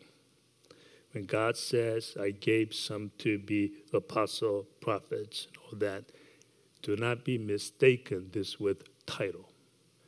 When 1.12 1.27
God 1.27 1.59
says, 1.59 2.16
I 2.18 2.31
gave 2.31 2.75
some 2.75 3.11
to 3.18 3.39
be 3.39 3.72
apostle, 3.93 4.66
prophets, 4.81 5.47
and 5.47 5.57
all 5.59 5.79
that, 5.79 6.05
do 6.81 6.97
not 6.97 7.25
be 7.25 7.37
mistaken 7.37 8.31
this 8.33 8.59
with 8.59 8.85
title. 9.07 9.51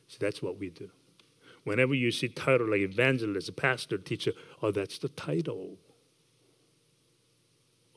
See, 0.07 0.17
that's 0.19 0.41
what 0.41 0.57
we 0.57 0.69
do. 0.69 0.89
Whenever 1.63 1.93
you 1.93 2.11
see 2.11 2.29
title 2.29 2.69
like 2.71 2.79
evangelist, 2.79 3.55
pastor, 3.55 3.97
teacher, 3.97 4.31
oh, 4.61 4.71
that's 4.71 4.99
the 4.99 5.09
title. 5.09 5.77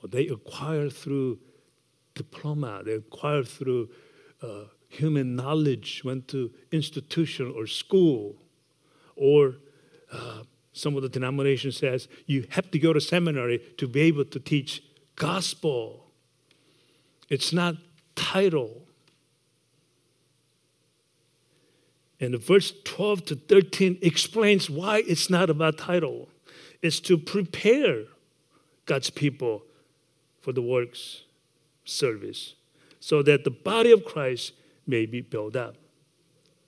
Or 0.02 0.08
they 0.08 0.26
acquire 0.26 0.90
through 0.90 1.38
diploma, 2.14 2.82
they 2.84 2.94
acquire 2.94 3.44
through 3.44 3.90
uh, 4.42 4.64
human 4.88 5.36
knowledge, 5.36 6.02
went 6.04 6.26
to 6.28 6.50
institution 6.72 7.52
or 7.56 7.66
school, 7.66 8.36
or 9.14 9.54
uh, 10.12 10.42
some 10.72 10.96
of 10.96 11.02
the 11.02 11.08
denomination 11.08 11.70
says 11.70 12.08
you 12.26 12.46
have 12.50 12.70
to 12.70 12.78
go 12.78 12.92
to 12.92 13.00
seminary 13.00 13.60
to 13.78 13.86
be 13.86 14.00
able 14.00 14.24
to 14.24 14.40
teach 14.40 14.82
gospel. 15.16 16.06
It's 17.28 17.52
not 17.52 17.76
title. 18.16 18.82
And 22.20 22.38
verse 22.38 22.72
12 22.84 23.24
to 23.26 23.34
13 23.34 23.98
explains 24.02 24.68
why 24.68 25.02
it's 25.06 25.30
not 25.30 25.48
about 25.48 25.78
title. 25.78 26.28
It's 26.82 27.00
to 27.00 27.16
prepare 27.16 28.04
God's 28.84 29.10
people 29.10 29.62
for 30.40 30.52
the 30.52 30.62
works 30.62 31.22
service 31.84 32.54
so 33.00 33.22
that 33.22 33.44
the 33.44 33.50
body 33.50 33.90
of 33.90 34.04
Christ 34.04 34.52
may 34.86 35.06
be 35.06 35.22
built 35.22 35.56
up. 35.56 35.76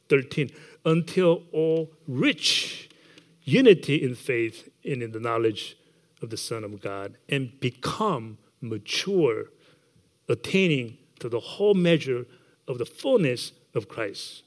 13. 0.08 0.50
Until 0.84 1.42
all 1.52 1.90
rich 2.08 2.88
unity 3.44 3.96
in 4.02 4.14
faith 4.14 4.68
and 4.84 5.02
in 5.02 5.12
the 5.12 5.20
knowledge 5.20 5.76
of 6.22 6.30
the 6.30 6.36
Son 6.36 6.64
of 6.64 6.80
God 6.80 7.16
and 7.28 7.58
become 7.60 8.38
mature, 8.60 9.46
attaining 10.28 10.96
to 11.18 11.28
the 11.28 11.40
whole 11.40 11.74
measure 11.74 12.26
of 12.68 12.78
the 12.78 12.86
fullness 12.86 13.52
of 13.74 13.88
Christ. 13.88 14.42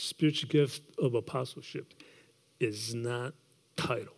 Spiritual 0.00 0.48
gift 0.48 0.82
of 0.98 1.14
apostleship 1.14 1.92
is 2.58 2.94
not 2.94 3.34
title. 3.76 4.14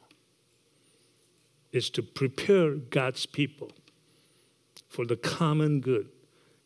It's 1.73 1.91
to 1.91 2.03
prepare 2.03 2.77
God's 2.77 3.27
people 3.27 3.73
for 4.89 5.05
the 5.05 5.17
common 5.17 5.81
good 5.81 6.09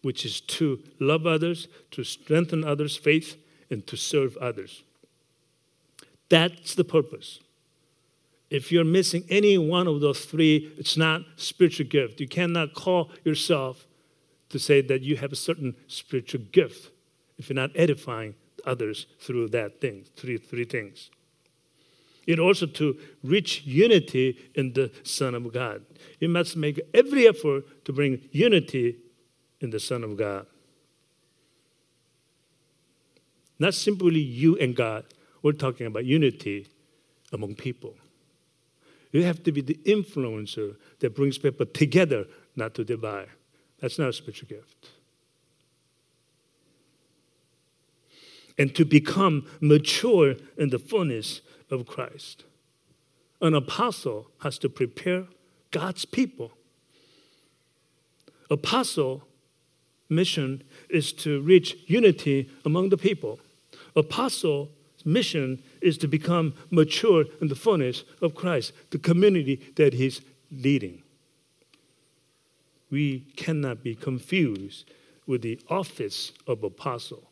which 0.02 0.24
is 0.24 0.40
to 0.42 0.80
love 1.00 1.26
others, 1.26 1.66
to 1.92 2.04
strengthen 2.04 2.62
others' 2.62 2.96
faith, 2.96 3.36
and 3.70 3.86
to 3.86 3.96
serve 3.96 4.36
others. 4.36 4.82
That's 6.28 6.74
the 6.74 6.84
purpose. 6.84 7.40
If 8.50 8.70
you're 8.70 8.84
missing 8.84 9.24
any 9.28 9.56
one 9.56 9.88
of 9.88 10.00
those 10.00 10.26
three, 10.26 10.72
it's 10.76 10.96
not 10.96 11.22
spiritual 11.36 11.86
gift. 11.86 12.20
You 12.20 12.28
cannot 12.28 12.74
call 12.74 13.10
yourself 13.24 13.86
to 14.50 14.58
say 14.58 14.80
that 14.82 15.00
you 15.00 15.16
have 15.16 15.32
a 15.32 15.36
certain 15.36 15.74
spiritual 15.88 16.42
gift 16.52 16.90
if 17.38 17.48
you're 17.48 17.56
not 17.56 17.70
edifying 17.74 18.34
others 18.66 19.06
through 19.20 19.48
that 19.50 19.80
thing, 19.80 20.04
three, 20.16 20.36
three 20.36 20.64
things. 20.64 21.10
It 22.26 22.40
also 22.40 22.66
to 22.66 22.98
reach 23.22 23.62
unity 23.64 24.36
in 24.54 24.72
the 24.72 24.90
Son 25.04 25.34
of 25.34 25.52
God. 25.52 25.84
You 26.18 26.28
must 26.28 26.56
make 26.56 26.80
every 26.92 27.28
effort 27.28 27.84
to 27.84 27.92
bring 27.92 28.20
unity 28.32 28.96
in 29.60 29.70
the 29.70 29.78
Son 29.78 30.02
of 30.02 30.16
God. 30.16 30.46
Not 33.58 33.74
simply 33.74 34.20
you 34.20 34.56
and 34.58 34.74
God, 34.74 35.04
we're 35.42 35.52
talking 35.52 35.86
about 35.86 36.04
unity 36.04 36.66
among 37.32 37.54
people. 37.54 37.94
You 39.12 39.22
have 39.22 39.42
to 39.44 39.52
be 39.52 39.60
the 39.60 39.78
influencer 39.86 40.76
that 40.98 41.14
brings 41.14 41.38
people 41.38 41.64
together, 41.66 42.26
not 42.54 42.74
to 42.74 42.84
divide. 42.84 43.28
That's 43.80 43.98
not 43.98 44.08
a 44.08 44.12
spiritual 44.12 44.48
gift. 44.48 44.90
And 48.58 48.74
to 48.74 48.84
become 48.84 49.46
mature 49.60 50.34
in 50.56 50.70
the 50.70 50.78
fullness 50.78 51.42
of 51.70 51.86
Christ. 51.86 52.44
An 53.40 53.54
apostle 53.54 54.30
has 54.42 54.58
to 54.58 54.68
prepare 54.68 55.26
God's 55.70 56.04
people. 56.04 56.52
Apostle 58.50 59.24
mission 60.08 60.62
is 60.88 61.12
to 61.12 61.40
reach 61.42 61.76
unity 61.86 62.48
among 62.64 62.88
the 62.88 62.96
people. 62.96 63.40
Apostle 63.94 64.70
mission 65.04 65.62
is 65.80 65.98
to 65.98 66.08
become 66.08 66.54
mature 66.70 67.24
in 67.40 67.48
the 67.48 67.54
fullness 67.54 68.04
of 68.22 68.34
Christ, 68.34 68.72
the 68.90 68.98
community 68.98 69.60
that 69.76 69.94
he's 69.94 70.20
leading. 70.50 71.02
We 72.90 73.20
cannot 73.36 73.82
be 73.82 73.94
confused 73.94 74.90
with 75.26 75.42
the 75.42 75.60
office 75.68 76.32
of 76.46 76.62
apostle. 76.62 77.30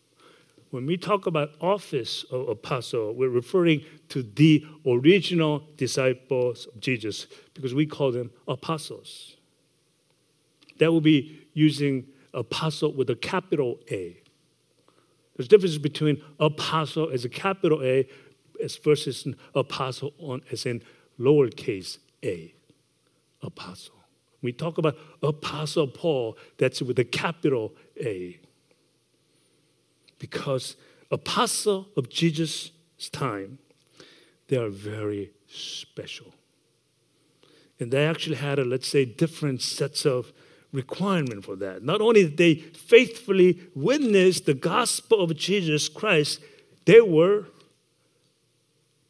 When 0.74 0.86
we 0.86 0.96
talk 0.96 1.26
about 1.28 1.50
office 1.60 2.24
of 2.32 2.48
apostle, 2.48 3.14
we're 3.14 3.28
referring 3.28 3.84
to 4.08 4.24
the 4.24 4.66
original 4.84 5.62
disciples 5.76 6.66
of 6.66 6.80
Jesus 6.80 7.28
because 7.54 7.72
we 7.72 7.86
call 7.86 8.10
them 8.10 8.32
apostles. 8.48 9.36
That 10.78 10.90
will 10.90 11.00
be 11.00 11.46
using 11.52 12.08
apostle 12.32 12.92
with 12.92 13.08
a 13.08 13.14
capital 13.14 13.78
A. 13.92 14.20
There's 15.36 15.46
difference 15.46 15.78
between 15.78 16.20
apostle 16.40 17.08
as 17.08 17.24
a 17.24 17.28
capital 17.28 17.80
A 17.80 18.08
as 18.60 18.76
versus 18.76 19.26
an 19.26 19.36
apostle 19.54 20.12
on 20.18 20.42
as 20.50 20.66
in 20.66 20.82
lowercase 21.20 21.98
a. 22.24 22.52
Apostle. 23.42 23.94
We 24.42 24.52
talk 24.52 24.78
about 24.78 24.98
apostle 25.22 25.86
Paul, 25.86 26.36
that's 26.58 26.82
with 26.82 26.98
a 26.98 27.04
capital 27.04 27.76
A. 28.02 28.40
Because 30.18 30.76
apostle 31.10 31.88
of 31.96 32.08
Jesus' 32.08 32.70
time, 33.12 33.58
they 34.48 34.56
are 34.56 34.68
very 34.68 35.30
special. 35.48 36.34
And 37.80 37.90
they 37.90 38.06
actually 38.06 38.36
had 38.36 38.58
a, 38.58 38.64
let's 38.64 38.88
say, 38.88 39.04
different 39.04 39.62
sets 39.62 40.06
of 40.06 40.32
requirement 40.72 41.44
for 41.44 41.56
that. 41.56 41.82
Not 41.82 42.00
only 42.00 42.24
did 42.24 42.36
they 42.36 42.54
faithfully 42.54 43.60
witness 43.74 44.40
the 44.40 44.54
gospel 44.54 45.20
of 45.20 45.34
Jesus 45.36 45.88
Christ, 45.88 46.40
they 46.84 47.00
were 47.00 47.46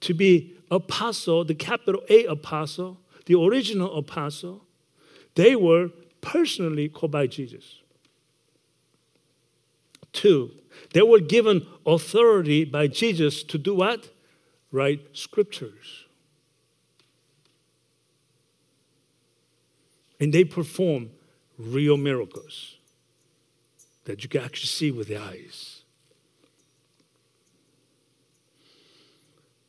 to 0.01 0.15
be 0.15 0.55
apostle, 0.71 1.45
the 1.45 1.55
capital 1.55 2.03
A 2.11 2.25
apostle, 2.25 3.01
the 3.27 3.39
original 3.41 3.97
apostle. 3.97 4.65
They 5.35 5.57
were 5.57 5.91
personally 6.21 6.89
called 6.89 7.13
by 7.13 7.27
Jesus. 7.27 7.81
Two, 10.13 10.53
they 10.93 11.03
were 11.03 11.21
given 11.21 11.67
authority 11.87 12.65
by 12.65 12.87
Jesus 12.87 13.43
to 13.45 13.59
do 13.59 13.75
what? 13.75 14.11
Write 14.73 15.01
scriptures. 15.13 16.05
And 20.21 20.33
they 20.33 20.45
perform 20.45 21.11
real 21.59 21.97
miracles 21.97 22.77
that 24.05 24.23
you 24.23 24.29
can 24.29 24.43
actually 24.43 24.69
see 24.69 24.91
with 24.91 25.09
the 25.09 25.17
eyes. 25.17 25.83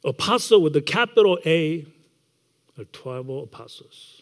Apostle 0.04 0.62
with 0.62 0.74
the 0.74 0.82
capital 0.82 1.40
A 1.46 1.86
are 2.78 2.84
12 2.86 3.30
apostles. 3.30 4.22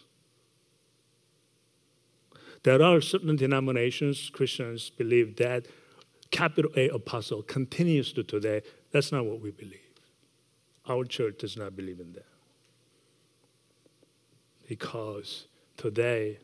There 2.62 2.82
are 2.82 3.02
certain 3.02 3.36
denominations, 3.36 4.30
Christians 4.32 4.88
believe 4.88 5.36
that 5.36 5.66
capital 6.30 6.70
A 6.76 6.88
apostle 6.88 7.42
continues 7.42 8.12
to 8.12 8.22
today. 8.22 8.62
That's 8.92 9.12
not 9.12 9.24
what 9.24 9.40
we 9.40 9.50
believe. 9.50 9.80
Our 10.88 11.04
church 11.04 11.38
does 11.38 11.56
not 11.56 11.76
believe 11.76 12.00
in 12.00 12.12
that. 12.12 12.26
Because 14.68 15.46
today, 15.76 16.38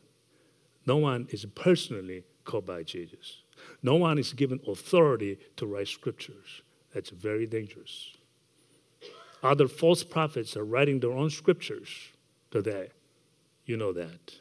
no 0.85 0.97
one 0.97 1.27
is 1.31 1.45
personally 1.45 2.23
called 2.43 2.65
by 2.65 2.83
Jesus. 2.83 3.41
No 3.83 3.95
one 3.95 4.17
is 4.17 4.33
given 4.33 4.59
authority 4.67 5.37
to 5.57 5.65
write 5.65 5.87
scriptures. 5.87 6.61
That's 6.93 7.09
very 7.09 7.45
dangerous. 7.45 8.17
Other 9.43 9.67
false 9.67 10.03
prophets 10.03 10.55
are 10.55 10.65
writing 10.65 10.99
their 10.99 11.11
own 11.11 11.29
scriptures 11.29 11.89
today. 12.51 12.89
You 13.65 13.77
know 13.77 13.93
that. 13.93 14.40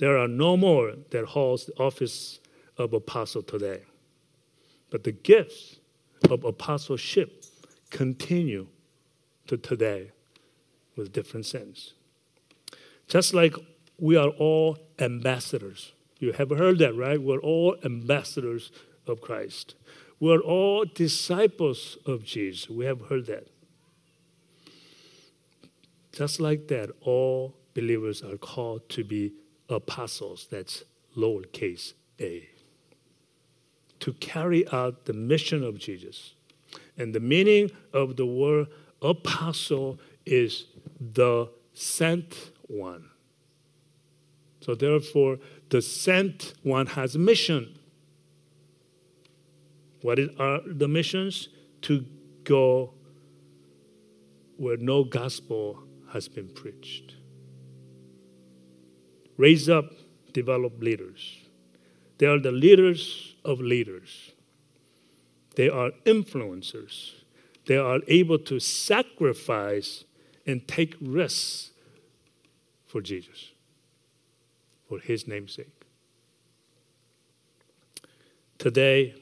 There 0.00 0.16
are 0.16 0.28
no 0.28 0.56
more 0.56 0.94
that 1.10 1.26
holds 1.26 1.66
the 1.66 1.78
office 1.78 2.40
of 2.78 2.94
apostle 2.94 3.42
today. 3.42 3.82
But 4.88 5.04
the 5.04 5.12
gifts 5.12 5.78
of 6.30 6.42
apostleship 6.42 7.44
continue 7.90 8.68
to 9.46 9.58
today 9.58 10.12
with 10.96 11.12
different 11.12 11.44
sense. 11.44 11.92
Just 13.08 13.34
like 13.34 13.54
we 13.98 14.16
are 14.16 14.30
all 14.30 14.78
ambassadors. 14.98 15.92
You 16.18 16.32
have 16.32 16.48
heard 16.48 16.78
that, 16.78 16.96
right? 16.96 17.20
We're 17.20 17.40
all 17.40 17.76
ambassadors 17.84 18.72
of 19.06 19.20
Christ. 19.20 19.74
We're 20.18 20.40
all 20.40 20.86
disciples 20.86 21.98
of 22.06 22.24
Jesus. 22.24 22.70
We 22.70 22.86
have 22.86 23.02
heard 23.10 23.26
that. 23.26 23.48
Just 26.12 26.40
like 26.40 26.68
that, 26.68 26.88
all 27.02 27.54
believers 27.74 28.22
are 28.22 28.38
called 28.38 28.88
to 28.88 29.04
be 29.04 29.34
apostles. 29.70 30.46
That's 30.50 30.84
lowercase 31.16 31.94
a. 32.20 32.48
To 34.00 34.12
carry 34.14 34.66
out 34.68 35.04
the 35.04 35.12
mission 35.12 35.62
of 35.62 35.78
Jesus. 35.78 36.34
And 36.96 37.14
the 37.14 37.20
meaning 37.20 37.70
of 37.92 38.16
the 38.16 38.26
word 38.26 38.68
apostle 39.02 39.98
is 40.26 40.66
the 41.00 41.48
sent 41.72 42.52
one. 42.66 43.10
So, 44.60 44.74
therefore, 44.74 45.38
the 45.70 45.80
sent 45.80 46.54
one 46.62 46.86
has 46.86 47.14
a 47.14 47.18
mission. 47.18 47.78
What 50.02 50.18
are 50.38 50.60
the 50.66 50.88
missions? 50.88 51.48
To 51.82 52.04
go 52.44 52.92
where 54.56 54.76
no 54.76 55.04
gospel 55.04 55.82
has 56.12 56.28
been 56.28 56.48
preached. 56.48 57.14
Raise 59.40 59.70
up, 59.70 59.94
develop 60.34 60.82
leaders. 60.82 61.38
They 62.18 62.26
are 62.26 62.38
the 62.38 62.52
leaders 62.52 63.36
of 63.42 63.58
leaders. 63.58 64.32
They 65.54 65.70
are 65.70 65.92
influencers. 66.04 67.12
They 67.64 67.78
are 67.78 68.00
able 68.06 68.38
to 68.40 68.60
sacrifice 68.60 70.04
and 70.46 70.68
take 70.68 70.94
risks 71.00 71.70
for 72.86 73.00
Jesus, 73.00 73.52
for 74.86 74.98
his 74.98 75.26
namesake. 75.26 75.86
Today, 78.58 79.14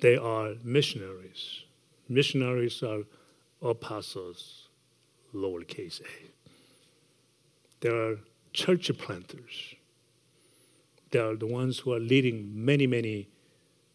they 0.00 0.16
are 0.16 0.54
missionaries. 0.64 1.64
Missionaries 2.08 2.82
are 2.82 3.02
apostles, 3.60 4.68
lowercase 5.34 6.00
a. 6.00 6.30
There 7.80 7.94
are 7.94 8.16
church 8.58 8.90
planters. 8.98 9.76
They 11.10 11.20
are 11.20 11.36
the 11.36 11.46
ones 11.46 11.78
who 11.78 11.92
are 11.92 12.00
leading 12.00 12.50
many, 12.52 12.88
many 12.88 13.28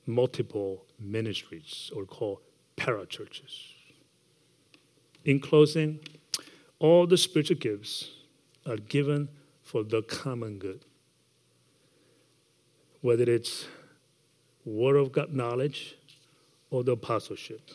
multiple 0.05 0.85
ministries 0.97 1.91
or 1.93 2.05
called 2.05 2.39
parachurches. 2.77 3.53
In 5.25 5.41
closing, 5.41 5.99
all 6.79 7.05
the 7.05 7.17
spiritual 7.17 7.57
gifts 7.57 8.11
are 8.65 8.77
given 8.77 9.27
for 9.61 9.83
the 9.83 10.01
common 10.01 10.59
good. 10.59 10.85
Whether 13.01 13.29
it's 13.29 13.65
word 14.63 14.95
of 14.95 15.11
God 15.11 15.33
knowledge 15.33 15.97
or 16.69 16.85
the 16.85 16.93
apostleship 16.93 17.71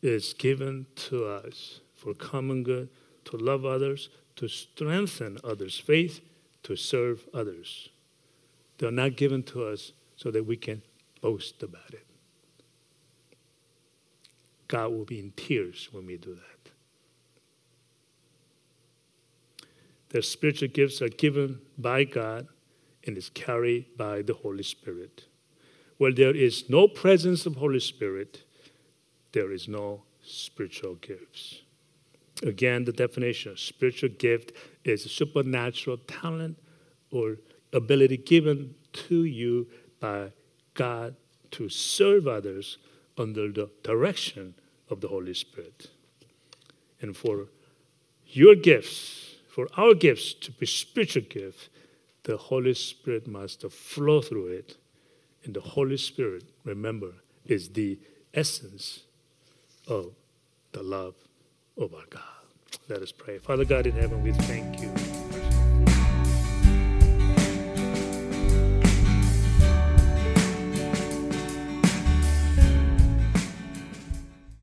is 0.00 0.32
given 0.32 0.86
to 1.08 1.26
us 1.26 1.80
for 1.96 2.14
common 2.14 2.62
good, 2.62 2.88
to 3.24 3.36
love 3.36 3.64
others, 3.64 4.08
to 4.36 4.48
strengthen 4.48 5.38
others' 5.44 5.78
faith, 5.78 6.20
to 6.62 6.76
serve 6.76 7.28
others. 7.34 7.88
They're 8.78 8.90
not 8.90 9.16
given 9.16 9.42
to 9.44 9.64
us 9.64 9.92
so 10.16 10.30
that 10.30 10.46
we 10.46 10.56
can 10.56 10.82
boast 11.20 11.62
about 11.62 11.92
it. 11.92 12.06
God 14.68 14.92
will 14.92 15.04
be 15.04 15.18
in 15.18 15.32
tears 15.36 15.88
when 15.92 16.06
we 16.06 16.16
do 16.16 16.34
that. 16.34 16.70
Their 20.10 20.22
spiritual 20.22 20.68
gifts 20.68 21.00
are 21.00 21.08
given 21.08 21.60
by 21.78 22.04
God 22.04 22.46
and 23.04 23.16
is 23.16 23.30
carried 23.30 23.96
by 23.96 24.22
the 24.22 24.34
Holy 24.34 24.62
Spirit. 24.62 25.24
Where 25.98 26.12
there 26.12 26.34
is 26.34 26.68
no 26.68 26.88
presence 26.88 27.46
of 27.46 27.56
Holy 27.56 27.80
Spirit, 27.80 28.42
there 29.32 29.52
is 29.52 29.68
no 29.68 30.02
spiritual 30.22 30.96
gifts. 30.96 31.62
Again, 32.42 32.84
the 32.84 32.92
definition 32.92 33.52
of 33.52 33.60
spiritual 33.60 34.10
gift 34.10 34.52
is 34.84 35.06
a 35.06 35.08
supernatural 35.08 35.98
talent 35.98 36.58
or 37.10 37.36
ability 37.72 38.16
given 38.16 38.74
to 38.92 39.24
you 39.24 39.68
by 40.00 40.32
God 40.74 41.14
to 41.52 41.68
serve 41.68 42.26
others 42.26 42.78
under 43.16 43.52
the 43.52 43.70
direction 43.82 44.54
of 44.90 45.00
the 45.00 45.08
Holy 45.08 45.34
Spirit. 45.34 45.88
And 47.00 47.16
for 47.16 47.48
your 48.26 48.54
gifts, 48.54 49.36
for 49.48 49.68
our 49.76 49.94
gifts 49.94 50.34
to 50.34 50.50
be 50.50 50.66
spiritual 50.66 51.22
gifts, 51.28 51.68
the 52.24 52.36
Holy 52.36 52.74
Spirit 52.74 53.26
must 53.26 53.68
flow 53.70 54.20
through 54.20 54.48
it. 54.48 54.76
And 55.44 55.54
the 55.54 55.60
Holy 55.60 55.96
Spirit, 55.96 56.44
remember, 56.64 57.12
is 57.44 57.70
the 57.70 57.98
essence 58.32 59.00
of 59.86 60.14
the 60.72 60.82
love 60.82 61.14
Oh 61.78 61.84
of 61.84 61.94
our 61.94 62.04
God. 62.10 62.22
Let 62.88 63.02
us 63.02 63.12
pray. 63.12 63.38
Father 63.38 63.64
God 63.64 63.86
in 63.86 63.92
heaven, 63.92 64.22
we 64.22 64.32
thank 64.32 64.80
you. 64.80 65.01